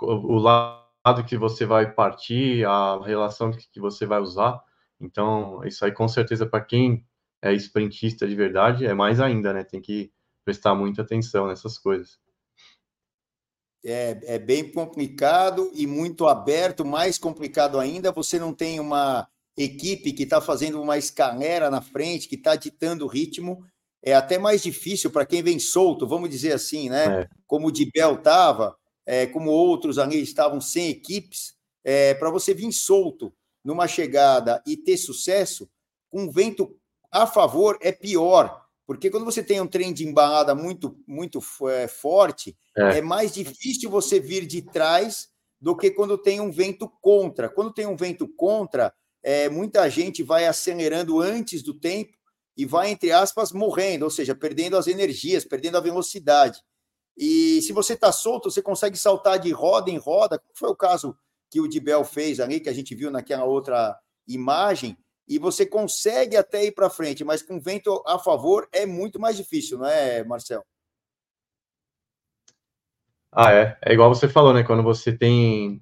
[0.00, 4.62] o lado que você vai partir, a relação que você vai usar.
[5.00, 7.04] Então, isso aí com certeza para quem
[7.42, 9.64] é sprintista de verdade é mais ainda, né?
[9.64, 10.12] Tem que
[10.44, 12.20] prestar muita atenção nessas coisas.
[13.84, 18.12] É, é bem complicado e muito aberto, mais complicado ainda.
[18.12, 23.04] Você não tem uma equipe que está fazendo uma escalera na frente, que está ditando
[23.04, 23.66] o ritmo,
[24.02, 27.22] é até mais difícil para quem vem solto, vamos dizer assim, né?
[27.22, 27.28] É.
[27.46, 28.76] Como o Dibel estava,
[29.06, 33.32] é, como outros ali estavam sem equipes, é, para você vir solto
[33.64, 35.70] numa chegada e ter sucesso,
[36.10, 36.76] com vento
[37.10, 41.86] a favor é pior, porque quando você tem um trem de embalada muito, muito é,
[41.86, 42.98] forte, é.
[42.98, 45.28] é mais difícil você vir de trás
[45.60, 47.48] do que quando tem um vento contra.
[47.48, 48.92] Quando tem um vento contra,
[49.22, 52.16] é, muita gente vai acelerando antes do tempo
[52.56, 56.60] e vai, entre aspas, morrendo, ou seja, perdendo as energias, perdendo a velocidade.
[57.16, 60.76] E se você está solto, você consegue saltar de roda em roda, como foi o
[60.76, 61.16] caso
[61.50, 64.96] que o Dibel fez ali, que a gente viu naquela outra imagem,
[65.28, 69.36] e você consegue até ir para frente, mas com vento a favor é muito mais
[69.36, 70.64] difícil, não é, Marcel?
[73.30, 73.78] Ah, é.
[73.82, 74.62] É igual você falou, né?
[74.62, 75.80] Quando você tem.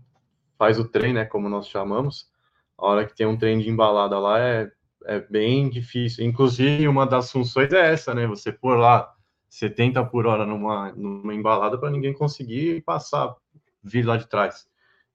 [0.57, 1.25] faz o trem, né?
[1.25, 2.31] Como nós chamamos,
[2.79, 4.71] a hora que tem um trem de embalada lá é,
[5.07, 6.25] é bem difícil.
[6.25, 8.27] Inclusive, uma das funções é essa, né?
[8.27, 9.13] Você pôr lá
[9.49, 13.35] 70 por hora numa, numa embalada para ninguém conseguir passar,
[13.83, 14.67] vir lá de trás.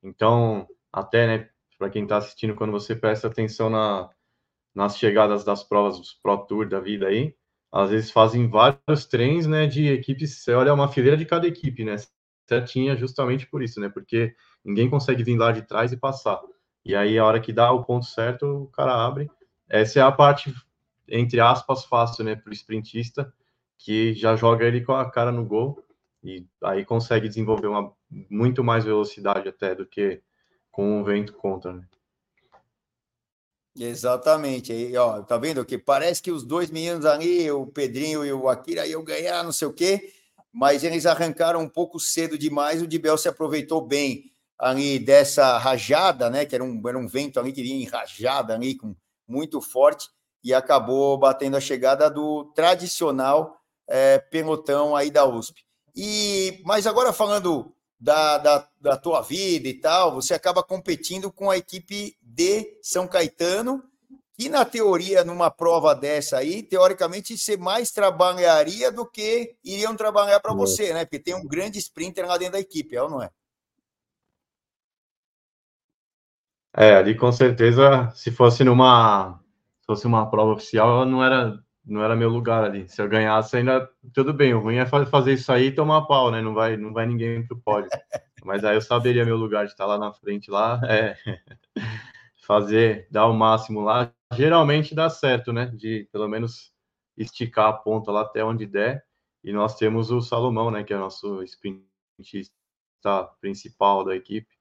[0.04, 1.50] Então, até, né?
[1.78, 4.10] Para quem está assistindo, quando você presta atenção na,
[4.74, 7.36] nas chegadas das provas dos Pro Tour da vida aí,
[7.72, 11.84] às vezes fazem vários trens, né, de equipes, você olha uma fileira de cada equipe,
[11.84, 11.96] né,
[12.48, 14.34] certinha justamente por isso, né, porque
[14.64, 16.40] ninguém consegue vir lá de trás e passar.
[16.86, 19.30] E aí, a hora que dá o ponto certo, o cara abre.
[19.70, 20.54] Essa é a parte,
[21.08, 23.34] entre aspas, fácil, né, para o sprintista,
[23.78, 25.84] que já joga ele com a cara no gol
[26.24, 30.22] e aí consegue desenvolver uma muito mais velocidade até do que
[30.72, 31.88] com o vento contra, né.
[33.78, 34.72] Exatamente.
[34.72, 38.48] Aí, ó, tá vendo que parece que os dois meninos ali, o Pedrinho e o
[38.48, 40.14] Akira, iam ganhar, não sei o quê,
[40.52, 42.82] mas eles arrancaram um pouco cedo demais.
[42.82, 46.46] O Dibel se aproveitou bem ali dessa rajada, né?
[46.46, 48.96] Que era um, era um vento ali que vinha em rajada ali, com,
[49.28, 50.10] muito forte,
[50.44, 55.64] e acabou batendo a chegada do tradicional é, pelotão aí da USP.
[55.96, 61.50] E, mas agora falando da, da, da tua vida e tal, você acaba competindo com
[61.50, 63.84] a equipe de São Caetano,
[64.38, 70.42] que na teoria, numa prova dessa aí, teoricamente, você mais trabalharia do que iriam trabalhar
[70.42, 71.06] para você, né?
[71.06, 73.32] Porque tem um grande sprinter lá dentro da equipe, é ou não é?
[76.78, 79.40] É, ali com certeza, se fosse numa
[79.80, 82.90] se fosse uma prova oficial, não era não era meu lugar ali.
[82.90, 84.54] Se eu ganhasse, ainda tudo bem.
[84.54, 86.42] O ruim é fazer isso aí e tomar pau, né?
[86.42, 87.90] Não vai, não vai ninguém pro pódio.
[88.44, 91.16] Mas aí eu saberia meu lugar de estar lá na frente, lá, é
[92.46, 94.12] fazer, dar o máximo lá.
[94.34, 95.68] Geralmente dá certo, né?
[95.68, 96.74] De pelo menos
[97.18, 99.04] esticar a ponta lá até onde der.
[99.44, 100.84] E nós temos o Salomão, né?
[100.84, 102.54] Que é o nosso sprintista
[103.40, 104.55] principal da equipe.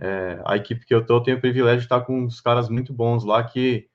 [0.00, 2.70] É, a equipe que eu tô, eu tenho o privilégio de estar com uns caras
[2.70, 3.88] muito bons lá que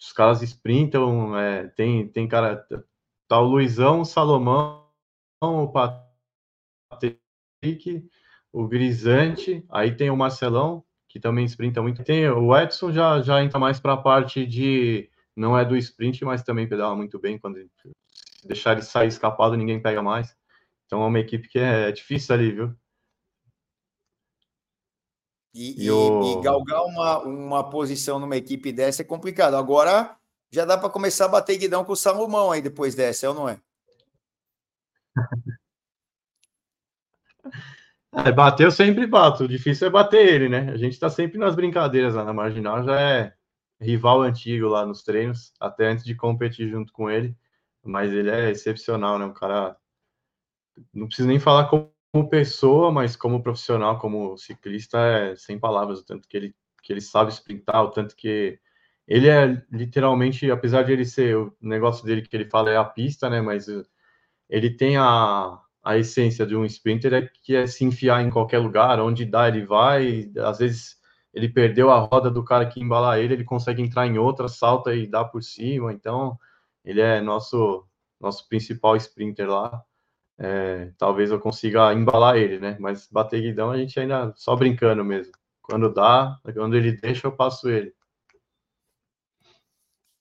[0.00, 2.66] os caras sprintam, é, tem, tem cara,
[3.28, 4.88] tá o Luizão, o Salomão,
[5.42, 5.70] o
[6.90, 8.08] Patrick,
[8.52, 12.02] o Grisante, aí tem o Marcelão, que também sprinta muito.
[12.02, 16.24] Tem o Edson já, já entra mais para a parte de não é do sprint,
[16.24, 17.58] mas também pedala muito bem quando
[18.44, 20.36] deixar ele sair escapado, ninguém pega mais.
[20.86, 22.74] Então é uma equipe que é, é difícil ali, viu?
[25.54, 26.40] E, e, o...
[26.40, 29.54] e, galgar uma, uma posição numa equipe dessa é complicado.
[29.54, 30.16] Agora
[30.50, 33.34] já dá para começar a bater guidão com o Salomão aí depois dessa, é ou
[33.34, 33.58] não é?
[38.16, 40.70] É, bater eu sempre bato, o difícil é bater ele, né?
[40.70, 43.34] A gente está sempre nas brincadeiras lá na Marginal, já é
[43.80, 47.36] rival antigo lá nos treinos, até antes de competir junto com ele,
[47.82, 49.24] mas ele é excepcional, né?
[49.24, 49.76] Um cara.
[50.92, 55.98] Não preciso nem falar como como pessoa, mas como profissional, como ciclista, é sem palavras,
[55.98, 58.56] o tanto que ele, que ele sabe sprintar, o tanto que
[59.08, 62.84] ele é literalmente, apesar de ele ser o negócio dele que ele fala é a
[62.84, 63.40] pista, né?
[63.40, 63.66] Mas
[64.48, 68.58] ele tem a, a essência de um sprinter é que é se enfiar em qualquer
[68.58, 70.30] lugar, onde dá ele vai.
[70.38, 70.96] Às vezes
[71.32, 74.94] ele perdeu a roda do cara que embalar ele, ele consegue entrar em outra, salta
[74.94, 75.92] e dá por cima.
[75.92, 76.38] Então
[76.84, 77.84] ele é nosso
[78.20, 79.84] nosso principal sprinter lá
[80.38, 82.76] é, talvez eu consiga embalar ele, né?
[82.80, 85.32] Mas bater guidão a gente ainda só brincando mesmo.
[85.62, 87.94] Quando dá, quando ele deixa, eu passo ele.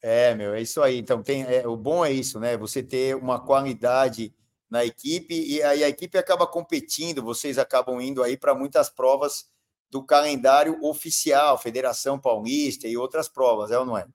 [0.01, 0.97] É, meu, é isso aí.
[0.97, 2.57] Então, tem, é, o bom é isso, né?
[2.57, 4.33] Você ter uma qualidade
[4.69, 9.47] na equipe e aí a equipe acaba competindo, vocês acabam indo aí para muitas provas
[9.89, 14.07] do calendário oficial, Federação Paulista e outras provas, é ou não é?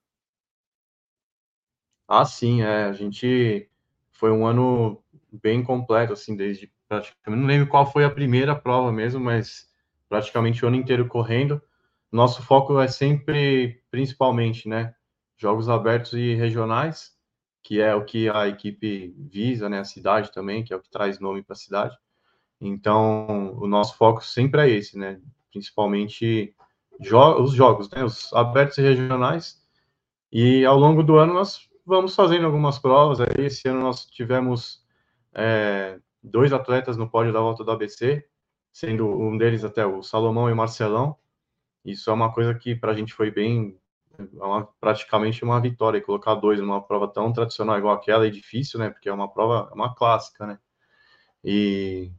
[2.05, 2.83] Ah, sim, é.
[2.83, 3.69] A gente
[4.11, 5.01] foi um ano
[5.31, 7.41] bem completo, assim, desde praticamente.
[7.41, 9.67] Não lembro qual foi a primeira prova mesmo, mas
[10.07, 11.61] praticamente o ano inteiro correndo.
[12.11, 14.95] nosso foco é sempre, principalmente, né,
[15.37, 17.11] jogos abertos e regionais,
[17.61, 20.89] que é o que a equipe visa, né, a cidade também, que é o que
[20.89, 21.95] traz nome para a cidade.
[22.59, 25.21] Então, o nosso foco sempre é esse, né,
[25.51, 26.55] principalmente
[26.99, 29.59] jo os jogos, né, os abertos e regionais.
[30.31, 33.19] E ao longo do ano nós vamos fazendo algumas provas.
[33.21, 34.83] Aí, esse ano nós tivemos
[35.33, 38.25] é, dois atletas no pódio da volta do ABC,
[38.71, 41.17] sendo um deles até o Salomão e o Marcelão.
[41.83, 43.77] Isso é uma coisa que para a gente foi bem,
[44.17, 45.97] é uma, praticamente uma vitória.
[45.97, 48.89] E colocar dois numa prova tão tradicional igual aquela é difícil, né?
[48.89, 50.59] Porque é uma prova, é uma clássica, né?
[51.43, 52.11] E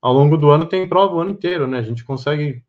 [0.00, 1.78] ao longo do ano tem prova o ano inteiro, né?
[1.78, 2.62] A gente consegue,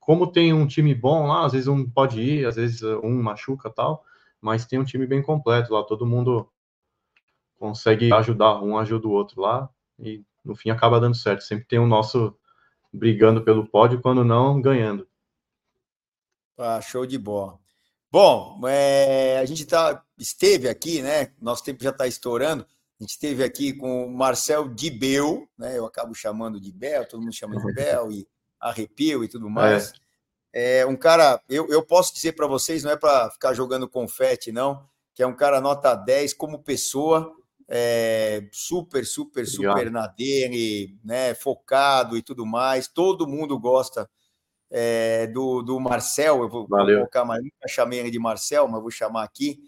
[0.00, 3.70] como tem um time bom lá, às vezes um pode ir, às vezes um machuca
[3.70, 4.04] tal,
[4.40, 6.48] mas tem um time bem completo lá, todo mundo
[7.64, 11.40] consegue ajudar um ajuda o outro lá e no fim acaba dando certo.
[11.40, 12.36] Sempre tem o nosso
[12.92, 15.08] brigando pelo pódio, quando não, ganhando.
[16.58, 17.58] Ah, show de bola.
[18.12, 21.32] Bom, é, a gente tá, esteve aqui, né?
[21.40, 22.66] Nosso tempo já está estourando.
[23.00, 25.78] A gente esteve aqui com o Marcel Dibel, né?
[25.78, 28.28] Eu acabo chamando de Bel, todo mundo chama de Bel e
[28.60, 29.94] arrepio e tudo mais.
[30.52, 33.88] É, é um cara, eu, eu posso dizer para vocês, não é para ficar jogando
[33.88, 37.34] confete, não, que é um cara nota 10 como pessoa,
[37.68, 42.88] é, super, super, super na dele, né, focado e tudo mais.
[42.88, 44.08] Todo mundo gosta
[44.70, 46.42] é, do, do Marcel.
[46.42, 49.58] Eu vou, vou colocar, mas nunca chamei ele de Marcel, mas vou chamar aqui.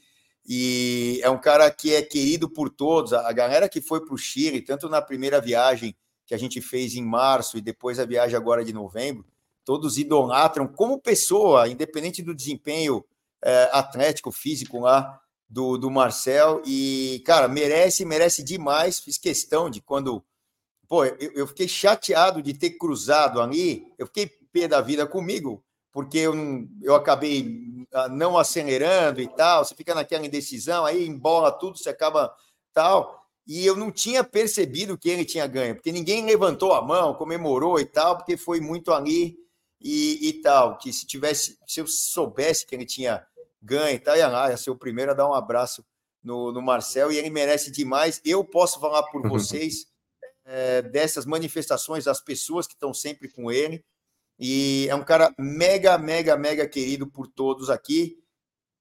[0.48, 3.12] E é um cara que é querido por todos.
[3.12, 6.94] A galera que foi para o Chile, tanto na primeira viagem que a gente fez
[6.94, 9.24] em março e depois a viagem agora de novembro,
[9.64, 13.04] todos idolatram como pessoa, independente do desempenho
[13.42, 16.62] é, atlético, físico lá do, do Marcel.
[16.64, 18.98] E, cara, merece, merece demais.
[19.00, 20.24] Fiz questão de quando.
[20.88, 23.92] Pô, eu, eu fiquei chateado de ter cruzado ali.
[23.98, 29.28] Eu fiquei pé da vida comigo, porque eu, não, eu acabei ah, não acelerando e
[29.28, 29.64] tal.
[29.64, 32.34] Você fica naquela indecisão, aí embola tudo, você acaba
[32.72, 33.22] tal.
[33.46, 37.78] E eu não tinha percebido que ele tinha ganho, porque ninguém levantou a mão, comemorou
[37.78, 39.36] e tal, porque foi muito ali
[39.80, 40.78] e, e tal.
[40.78, 43.24] Que se tivesse, se eu soubesse que ele tinha
[43.66, 44.16] ganhe, tá?
[44.16, 45.84] Ia lá, ia ser o primeiro a dar um abraço
[46.22, 48.20] no, no Marcel e ele merece demais.
[48.24, 49.28] Eu posso falar por uhum.
[49.28, 49.86] vocês
[50.44, 53.84] é, dessas manifestações das pessoas que estão sempre com ele.
[54.38, 58.18] E é um cara mega, mega, mega querido por todos aqui.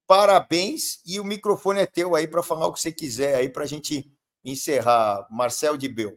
[0.07, 3.63] Parabéns e o microfone é teu aí para falar o que você quiser aí para
[3.63, 4.11] a gente
[4.43, 5.25] encerrar.
[5.31, 6.15] Marcel de Bel.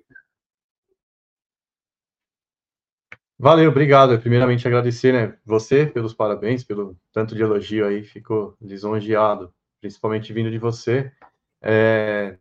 [3.40, 4.18] Valeu, obrigado.
[4.18, 10.50] Primeiramente agradecer, né, você pelos parabéns, pelo tanto de elogio aí, fico lisonjeado, principalmente vindo
[10.50, 11.12] de você.
[11.62, 12.36] É,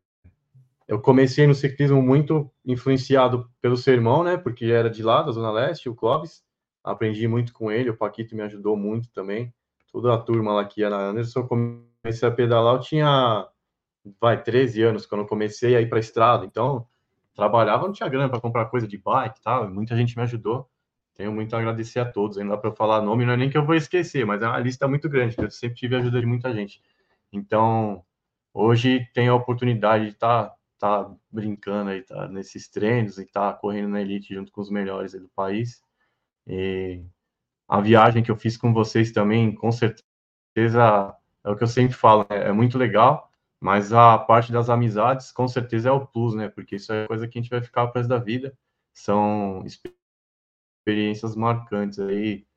[0.87, 5.31] eu comecei no ciclismo muito influenciado pelo seu irmão, né, porque era de lá, da
[5.31, 6.43] Zona Leste, o Clóvis.
[6.83, 9.53] Aprendi muito com ele, o Paquito me ajudou muito também.
[9.91, 13.47] Toda a turma lá que ia na Anderson, eu comecei a pedalar, eu tinha,
[14.19, 16.87] vai, 13 anos quando eu comecei a ir para a estrada, então
[17.35, 20.67] trabalhava, não tinha grana para comprar coisa de bike e tal, muita gente me ajudou
[21.17, 22.37] tenho muito a agradecer a todos.
[22.37, 24.87] Ainda para falar nome, não é nem que eu vou esquecer, mas é uma lista
[24.87, 26.81] muito grande, eu sempre tive a ajuda de muita gente.
[27.33, 28.03] Então,
[28.53, 30.49] hoje tenho a oportunidade de estar
[30.79, 34.61] tá, tá brincando aí, tá nesses treinos e estar tá correndo na elite junto com
[34.61, 35.81] os melhores do país.
[36.45, 37.03] E
[37.67, 41.95] a viagem que eu fiz com vocês também, com certeza, é o que eu sempre
[41.95, 46.35] falo, é, é muito legal, mas a parte das amizades, com certeza, é o plus,
[46.35, 46.47] né?
[46.49, 48.57] Porque isso é coisa que a gente vai ficar para da vida.
[48.93, 49.96] São experiências
[51.35, 52.47] marcantes aí,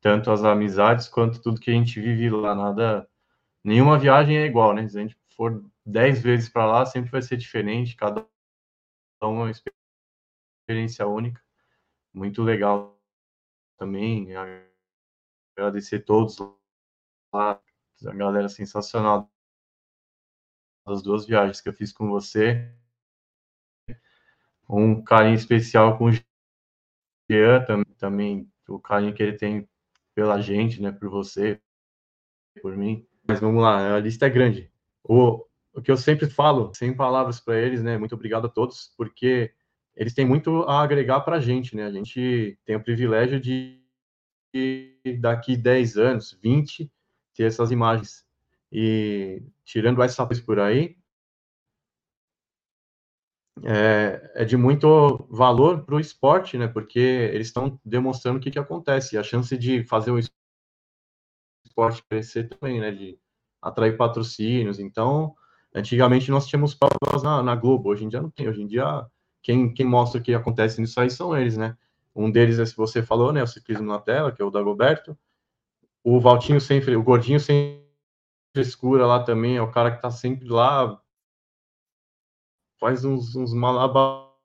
[0.00, 2.54] tanto as amizades quanto tudo que a gente vive lá.
[2.54, 3.08] Nada,
[3.62, 4.88] nenhuma viagem é igual, né?
[4.88, 8.26] Se a gente for dez vezes para lá, sempre vai ser diferente, cada
[9.22, 9.52] uma é uma
[10.68, 11.42] experiência única.
[12.12, 12.98] Muito legal
[13.78, 14.28] também.
[15.56, 16.38] Agradecer todos
[17.32, 17.60] lá,
[18.06, 19.30] a galera sensacional
[20.86, 22.74] das duas viagens que eu fiz com você
[24.78, 29.68] um carinho especial com o Jean também, também o carinho que ele tem
[30.14, 31.60] pela gente, né, por você,
[32.62, 33.06] por mim.
[33.26, 34.70] Mas vamos lá, a lista é grande.
[35.02, 38.92] O, o que eu sempre falo, sem palavras para eles, né, muito obrigado a todos,
[38.96, 39.52] porque
[39.96, 41.84] eles têm muito a agregar para a gente, né?
[41.84, 43.82] A gente tem o privilégio de,
[44.54, 46.90] de daqui 10 anos, 20,
[47.34, 48.24] ter essas imagens.
[48.72, 50.96] E tirando essa coisa por aí,
[53.64, 56.66] é, é de muito valor para o esporte, né?
[56.68, 59.14] Porque eles estão demonstrando o que, que acontece.
[59.14, 60.18] E a chance de fazer o
[61.64, 62.90] esporte crescer também, né?
[62.90, 63.18] De
[63.60, 64.78] atrair patrocínios.
[64.78, 65.34] Então,
[65.74, 68.48] antigamente nós tínhamos provas na, na, Globo, hoje em dia não tem.
[68.48, 69.06] Hoje em dia,
[69.42, 71.76] quem, quem mostra o que acontece nisso aí são eles, né?
[72.14, 75.16] Um deles é, se você falou, né, o ciclismo na tela, que é o Dagoberto.
[76.02, 77.84] O Valtinho sempre, o Gordinho sem
[78.52, 81.00] frescura lá também, é o cara que tá sempre lá,
[82.80, 84.40] faz uns, uns malabarismos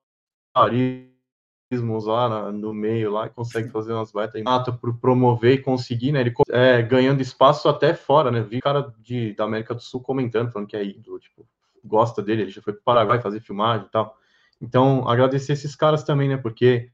[2.05, 6.19] lá no meio lá, consegue fazer umas baitas mata por promover e conseguir, né?
[6.19, 8.41] Ele é, ganhando espaço até fora, né?
[8.41, 11.47] Vi cara de, da América do Sul comentando, falando que é ídolo, tipo,
[11.83, 14.17] gosta dele, ele já foi para o Paraguai fazer filmagem e tal.
[14.61, 16.37] Então, agradecer esses caras também, né?
[16.37, 16.91] Porque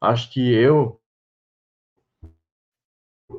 [0.00, 1.00] acho que eu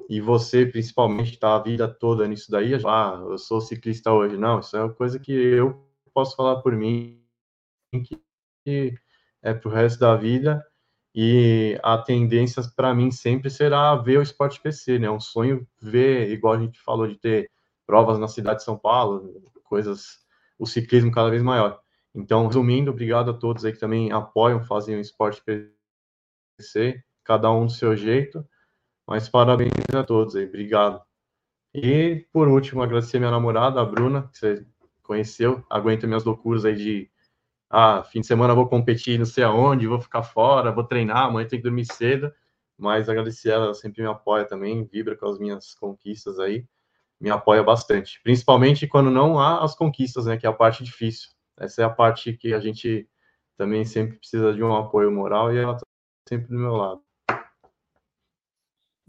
[0.10, 2.74] e você, principalmente, tá a vida toda nisso daí.
[2.86, 4.38] Ah, eu sou ciclista hoje.
[4.38, 7.22] Não, isso é uma coisa que eu posso falar por mim,
[8.66, 8.98] que
[9.42, 10.66] é pro resto da vida.
[11.16, 15.10] E a tendência para mim sempre será ver o esporte crescer, né?
[15.12, 17.52] Um sonho ver, igual a gente falou, de ter
[17.86, 20.26] provas na cidade de São Paulo, coisas,
[20.58, 21.80] o ciclismo cada vez maior.
[22.16, 25.44] Então, resumindo, obrigado a todos aí que também apoiam, fazem o esporte
[26.58, 28.44] crescer, cada um do seu jeito.
[29.08, 31.02] Mas parabéns a todos aí, obrigado.
[31.74, 34.68] E por último, agradecer minha namorada, a Bruna, que você
[35.04, 37.12] conheceu, aguenta minhas loucuras aí de
[37.70, 41.48] ah, fim de semana vou competir não sei aonde, vou ficar fora, vou treinar, amanhã
[41.48, 42.32] tem que dormir cedo,
[42.78, 46.66] mas agradecer ela, ela sempre me apoia também, vibra com as minhas conquistas aí,
[47.20, 51.30] me apoia bastante, principalmente quando não há as conquistas, né, que é a parte difícil.
[51.58, 53.08] Essa é a parte que a gente
[53.58, 55.86] também sempre precisa de um apoio moral e ela tá
[56.28, 57.02] sempre do meu lado.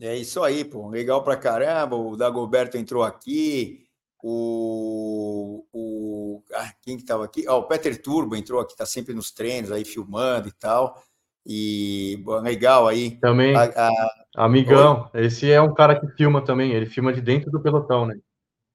[0.00, 0.88] É isso aí, pô.
[0.88, 1.96] Legal pra caramba.
[1.96, 3.86] O Dagoberto entrou aqui.
[4.26, 7.44] O, o ah, quem que tava aqui?
[7.46, 10.98] Ah, o Peter Turbo entrou aqui, tá sempre nos treinos aí filmando e tal.
[11.44, 13.18] E bom, legal aí.
[13.20, 13.54] Também.
[13.54, 14.44] A, a...
[14.46, 15.26] Amigão, Oi?
[15.26, 18.18] esse é um cara que filma também, ele filma de dentro do pelotão, né?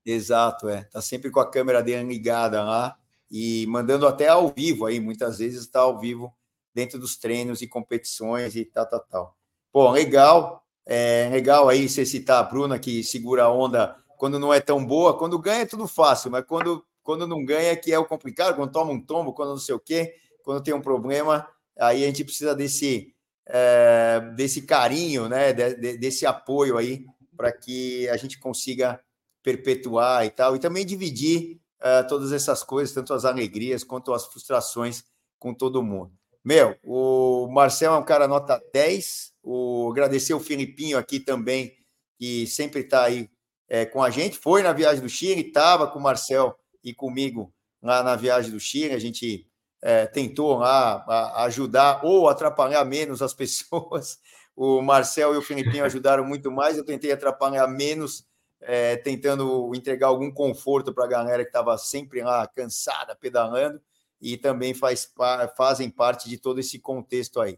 [0.06, 0.84] Exato, é.
[0.84, 2.95] Tá sempre com a câmera dele ligada lá
[3.32, 6.32] e mandando até ao vivo aí, muitas vezes está ao vivo
[6.76, 9.38] dentro dos treinos e competições e tal, tal, tal.
[9.72, 10.64] Pô, legal.
[10.86, 14.86] É legal aí você citar a Bruna, que segura a onda quando não é tão
[14.86, 15.17] boa.
[15.17, 18.53] Quando ganha é tudo fácil, mas quando, quando não ganha é que é o complicado,
[18.53, 20.13] quando toma um tombo, quando não sei o quê,
[20.43, 21.47] quando tem um problema,
[21.80, 23.15] aí a gente precisa desse,
[23.47, 27.05] é, desse carinho, né, de, de, desse apoio aí,
[27.38, 28.99] para que a gente consiga
[29.41, 34.26] perpetuar e tal, e também dividir uh, todas essas coisas, tanto as alegrias quanto as
[34.26, 35.05] frustrações
[35.39, 36.11] com todo mundo.
[36.43, 41.74] Meu, o Marcel é um cara nota 10, o, agradecer o Filipinho aqui também,
[42.17, 43.30] que sempre está aí
[43.70, 44.38] é, com a gente.
[44.38, 48.59] Foi na viagem do Chile, estava com o Marcel e comigo lá na viagem do
[48.59, 48.95] Chile.
[48.95, 49.47] A gente
[49.82, 54.20] é, tentou lá a, ajudar ou atrapalhar menos as pessoas.
[54.55, 56.78] O Marcel e o Filipinho ajudaram muito mais.
[56.78, 58.26] Eu tentei atrapalhar menos,
[58.61, 63.80] é, tentando entregar algum conforto para a galera que estava sempre lá cansada, pedalando,
[64.20, 65.09] e também faz,
[65.55, 67.57] fazem parte de todo esse contexto aí.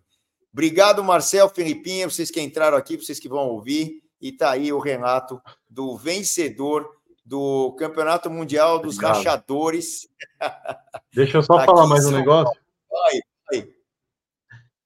[0.53, 4.03] Obrigado, Marcel, Felipinha, vocês que entraram aqui, vocês que vão ouvir.
[4.21, 6.87] E tá aí o Renato, do vencedor
[7.25, 9.17] do Campeonato Mundial dos Obrigado.
[9.17, 10.07] Rachadores.
[11.13, 12.53] Deixa eu só falar mais um negócio.
[13.07, 13.75] Aí, aí.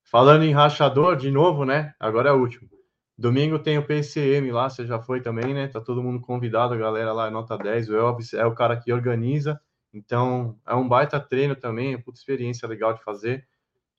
[0.04, 1.94] Falando em rachador, de novo, né?
[2.00, 2.70] Agora é o último.
[3.18, 5.68] Domingo tem o PCM lá, você já foi também, né?
[5.68, 7.90] Tá todo mundo convidado, a galera lá nota 10.
[7.90, 9.60] O Elvis é o cara que organiza.
[9.94, 13.48] Então, é um baita treino também, é puta experiência legal de fazer.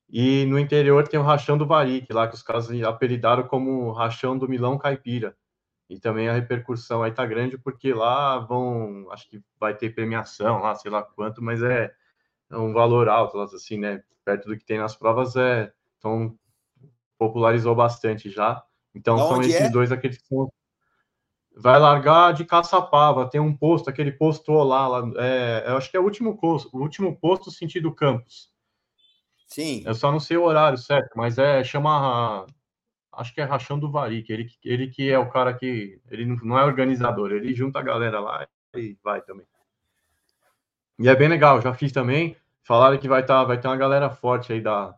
[0.08, 4.38] E no interior tem o Rachão do Varique, lá que os caras apelidaram como Rachão
[4.38, 5.36] do Milão Caipira.
[5.88, 10.60] E também a repercussão aí tá grande, porque lá vão, acho que vai ter premiação
[10.60, 11.92] lá, sei lá quanto, mas é,
[12.50, 14.02] é um valor alto, assim, né?
[14.24, 16.36] Perto do que tem nas provas, é, então
[17.18, 18.62] popularizou bastante já.
[18.94, 19.70] Então são esses é?
[19.70, 20.50] dois aqueles que são
[21.56, 25.96] vai largar de Caçapava, tem um posto, aquele posto lá, lá é, eu acho que
[25.96, 28.50] é o último posto, o último posto sentido campus.
[29.46, 29.82] Sim.
[29.86, 32.46] Eu só não sei o horário certo, mas é chama
[33.12, 36.58] acho que é Rachão do Varique, ele, ele que é o cara que ele não
[36.58, 39.46] é organizador, ele junta a galera lá e vai também.
[40.98, 42.36] E é bem legal, já fiz também.
[42.62, 44.94] Falaram que vai estar tá, vai ter uma galera forte aí da,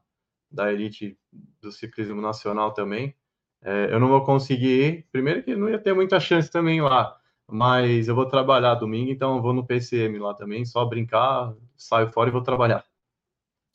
[0.50, 1.16] da elite
[1.60, 3.14] do ciclismo nacional também.
[3.62, 7.16] É, eu não vou conseguir ir, primeiro que não ia ter muita chance também lá,
[7.46, 12.10] mas eu vou trabalhar domingo, então eu vou no PCM lá também, só brincar, saio
[12.12, 12.84] fora e vou trabalhar.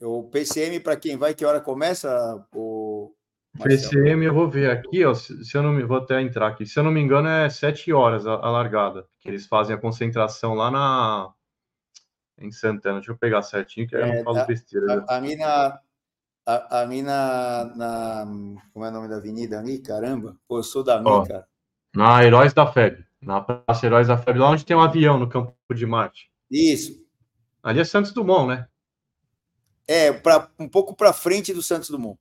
[0.03, 2.45] O PCM, para quem vai, que hora começa?
[2.53, 3.13] O
[3.61, 6.65] PCM, eu vou ver aqui, ó, se, eu não me vou até entrar aqui.
[6.65, 9.79] Se eu não me engano, é sete horas a, a largada, que eles fazem a
[9.79, 11.33] concentração lá na
[12.39, 12.95] em Santana.
[12.95, 15.05] Deixa eu pegar certinho, que é, eu não falo besteira.
[15.07, 15.79] Ali na,
[16.45, 18.25] ali na, na,
[18.73, 19.79] Como é o nome da avenida ali?
[19.79, 21.47] Caramba, pô, eu sou da ó, cara.
[21.95, 25.29] Na Heróis da FEB, na Praça Heróis da FEB, lá onde tem um avião no
[25.29, 26.31] campo de Marte.
[26.49, 27.03] Isso.
[27.61, 28.67] Ali é Santos Dumont, né?
[29.87, 32.17] É, pra, um pouco para frente do Santos Dumont.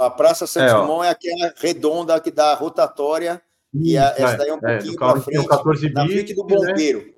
[0.00, 4.48] a Praça Santos é, Dumont é aquela redonda que dá rotatória e a, essa daí
[4.48, 6.56] é um é, pouquinho para frente, 14 na frente do né?
[6.56, 6.98] bombeiro.
[7.06, 7.14] Né?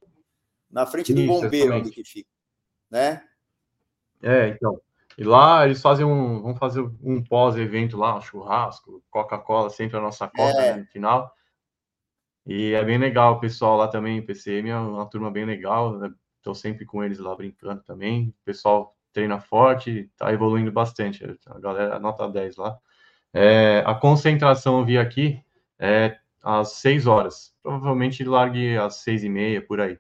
[0.70, 2.28] Na frente do Isso, bombeiro, onde que fica.
[2.90, 3.22] Né?
[4.22, 4.80] É, então.
[5.16, 10.00] E lá eles fazem um, vão fazer um pós-evento lá, um churrasco, Coca-Cola, sempre a
[10.00, 10.74] nossa Coca é.
[10.74, 11.34] né, no final.
[12.46, 16.00] E é bem legal o pessoal lá também, o PCM é uma turma bem legal,
[16.42, 18.28] estou sempre com eles lá brincando também.
[18.28, 21.24] O pessoal treina forte, está evoluindo bastante.
[21.46, 22.78] A galera nota 10 lá.
[23.32, 25.42] É, a concentração eu vi aqui
[25.78, 27.54] é às 6 horas.
[27.62, 29.98] Provavelmente largue às 6 e meia, por aí.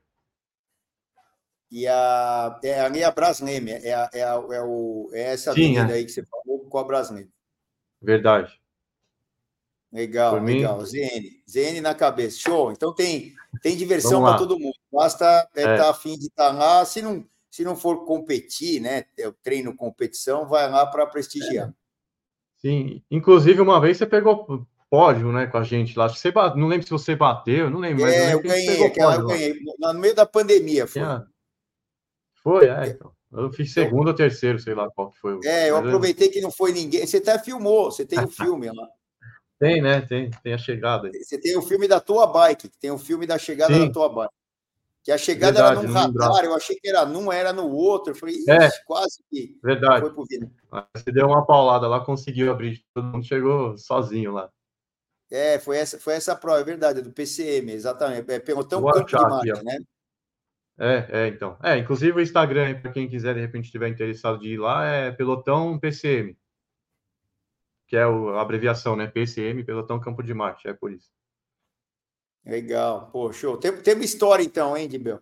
[1.70, 5.78] E a, é a minha Braskem, é, a, é, a, é, o, é essa Sim,
[5.78, 5.82] é.
[5.82, 7.30] aí que você falou com a Braskem.
[8.00, 8.61] Verdade.
[9.92, 10.78] Legal, Por legal.
[10.78, 10.84] Mim...
[10.86, 12.38] ZN, ZN na cabeça.
[12.38, 12.72] Show.
[12.72, 14.74] Então tem, tem diversão para todo mundo.
[14.90, 15.76] Basta estar é, é.
[15.76, 16.84] tá afim de estar tá lá.
[16.84, 19.04] Se não, se não for competir, né?
[19.18, 21.68] Eu treino competição, vai lá para prestigiar.
[21.68, 21.72] É.
[22.58, 26.08] Sim, inclusive uma vez você pegou pódio, né, com a gente lá.
[26.08, 26.58] Você bate...
[26.58, 28.06] Não lembro se você bateu, não lembro.
[28.06, 29.58] É, eu, eu ganhei, aquela eu ganhei.
[29.78, 31.02] No meio da pandemia foi.
[32.42, 33.12] Foi, é, então.
[33.32, 35.40] Eu fiz segundo ou terceiro, sei lá qual que foi.
[35.44, 37.06] É, eu aproveitei que não foi ninguém.
[37.06, 38.86] Você até filmou, você tem o um filme lá.
[39.62, 40.00] Tem, né?
[40.00, 41.08] Tem, tem a chegada.
[41.14, 43.86] Você tem o filme da tua bike, tem o filme da chegada Sim.
[43.86, 44.34] da tua bike.
[45.04, 48.12] Que a chegada Verdade, era num radar, eu achei que era num, era no outro.
[48.12, 50.00] Eu falei, é, quase que Verdade.
[50.00, 50.50] foi pro vídeo.
[50.96, 54.50] Você deu uma paulada lá, conseguiu abrir, todo mundo chegou sozinho lá.
[55.30, 58.28] É, foi essa, foi essa prova, é verdade, é do PCM, exatamente.
[58.32, 59.78] É pelotão campo de marca, né?
[60.76, 61.56] É, é, então.
[61.62, 65.12] É, inclusive o Instagram, para quem quiser, de repente, estiver interessado de ir lá, é
[65.12, 66.36] pelotão PCM
[67.92, 69.06] que é a abreviação, né?
[69.06, 71.10] PCM, Pelotão Campo de Marte, é por isso.
[72.42, 73.58] Legal, pô, show.
[73.58, 75.20] Tem, tem uma história então, hein, Dibel?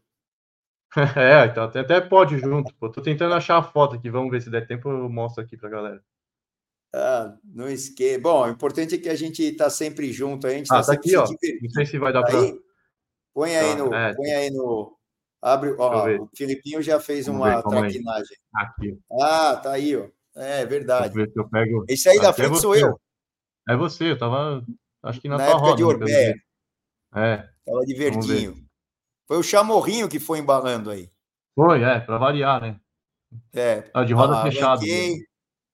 [1.18, 2.72] é, então até, até pode junto.
[2.76, 2.88] Pô.
[2.88, 5.68] Tô tentando achar a foto aqui, vamos ver se der tempo, eu mostro aqui pra
[5.68, 6.00] galera.
[6.94, 8.20] Ah, não esqueça.
[8.20, 10.92] Bom, o importante é que a gente tá sempre junto, a gente ah, tá, tá
[10.92, 11.24] aqui, ó.
[11.24, 12.60] Não sei se vai dar aí, pra...
[13.34, 14.96] Põe aí no, é, põe aí no,
[15.42, 18.36] abre, ó, o Filipinho já fez uma traquinagem.
[18.54, 18.96] Aqui.
[19.20, 20.08] Ah, tá aí, ó.
[20.36, 21.14] É verdade.
[21.34, 21.84] Eu pego...
[21.88, 22.98] Esse aí da frente é sou eu.
[23.68, 24.64] É você, eu tava.
[25.02, 26.34] Acho que na, na tua época roda, de Orbé.
[27.14, 27.36] É.
[27.64, 28.66] Tava de verdinho.
[29.26, 31.10] Foi o chamorrinho que foi embalando aí.
[31.54, 32.80] Foi, é, para variar, né?
[33.52, 33.88] É.
[33.94, 34.82] Ah, de roda ah, fechada.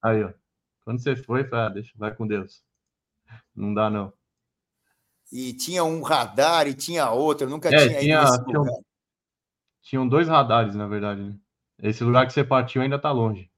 [0.02, 0.32] Aí, ó.
[0.84, 2.62] Quando você foi, ah, deixa, vai com Deus.
[3.54, 4.12] Não dá, não.
[5.32, 8.84] E tinha um radar e tinha outro, eu nunca é, tinha, tinha ido tinham,
[9.82, 11.36] tinham dois radares, na verdade, né?
[11.82, 13.50] Esse lugar que você partiu ainda tá longe.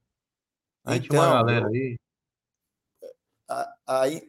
[0.89, 1.97] Aí então, tinha uma galera aí.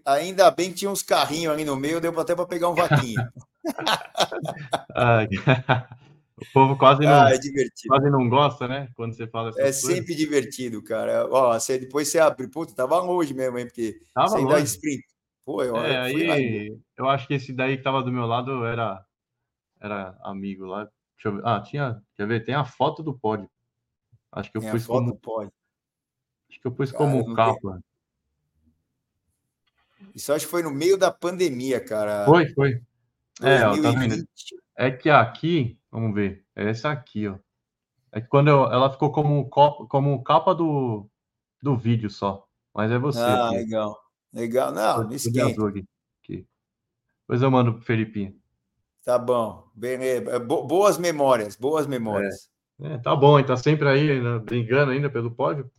[0.05, 3.21] Ainda bem que tinha uns carrinhos ali no meio, deu até para pegar um vaquinho.
[6.37, 7.39] o povo quase não, ah, é
[7.87, 8.89] quase não gosta, né?
[8.95, 9.81] Quando você fala É coisas.
[9.81, 11.29] sempre divertido, cara.
[11.31, 13.67] Ó, você, depois você abre, puta, tava longe mesmo, hein?
[13.67, 14.55] Porque tava você longe.
[14.55, 15.05] dá sprint.
[15.45, 19.05] Pô, eu, é, aí, eu acho que esse daí que tava do meu lado era,
[19.81, 20.89] era amigo lá.
[21.17, 21.43] Deixa eu ver.
[21.45, 22.03] Ah, tinha.
[22.17, 22.45] Quer ver?
[22.45, 23.51] Tem a foto do pódio.
[24.33, 25.17] Acho que eu Tem pus como.
[25.17, 25.53] Pódio.
[26.51, 27.80] Acho que eu pus como cara, capa.
[30.12, 32.24] Isso acho que foi no meio da pandemia, cara.
[32.24, 32.82] Foi, foi.
[33.40, 34.26] É, tá vendo?
[34.76, 37.38] É que aqui, vamos ver, é essa aqui, ó.
[38.11, 41.09] É que quando eu, ela ficou como, como capa do,
[41.62, 42.44] do vídeo só.
[42.74, 43.20] Mas é você.
[43.20, 43.57] Ah, aqui.
[43.59, 43.96] legal.
[44.32, 44.72] Legal.
[44.72, 45.68] Não, não esquenta.
[45.68, 45.84] Aqui.
[46.22, 46.46] aqui.
[47.20, 48.36] Depois eu mando pro Felipinho.
[49.05, 49.68] Tá bom.
[49.74, 50.40] Beleza.
[50.40, 52.46] Boas memórias, boas memórias.
[52.46, 52.51] É.
[52.82, 55.70] É, tá bom, ele tá sempre aí, né, brigando ainda pelo pódio.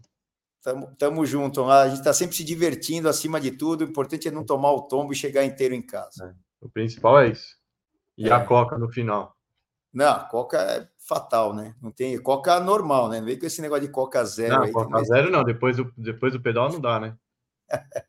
[0.62, 1.64] Tamo, tamo junto.
[1.70, 3.82] A gente está sempre se divertindo acima de tudo.
[3.82, 6.26] O importante é não tomar o tombo e chegar inteiro em casa.
[6.26, 6.34] É.
[6.62, 7.58] O principal é isso.
[8.18, 8.32] E é.
[8.32, 9.36] a coca no final.
[9.92, 11.76] Não, a coca é fatal, né?
[11.82, 13.20] Não tem coca normal, né?
[13.20, 14.56] Não vem com esse negócio de coca zero.
[14.56, 15.44] Não, aí, coca zero não.
[15.44, 17.18] Depois do, depois do pedal não dá, né?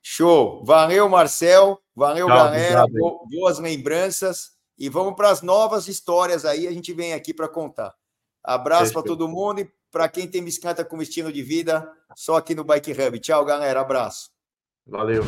[0.00, 0.64] Show.
[0.64, 1.80] Valeu, Marcel.
[1.94, 2.84] Valeu, Tchau, galera.
[2.84, 4.52] Obrigado, Boas lembranças.
[4.78, 6.66] E vamos para as novas histórias aí.
[6.66, 7.94] A gente vem aqui para contar.
[8.42, 12.54] Abraço para todo mundo e para quem tem bicicleta como estilo de vida, só aqui
[12.54, 13.18] no Bike Hub.
[13.18, 13.80] Tchau, galera.
[13.80, 14.30] Abraço.
[14.86, 15.22] Valeu.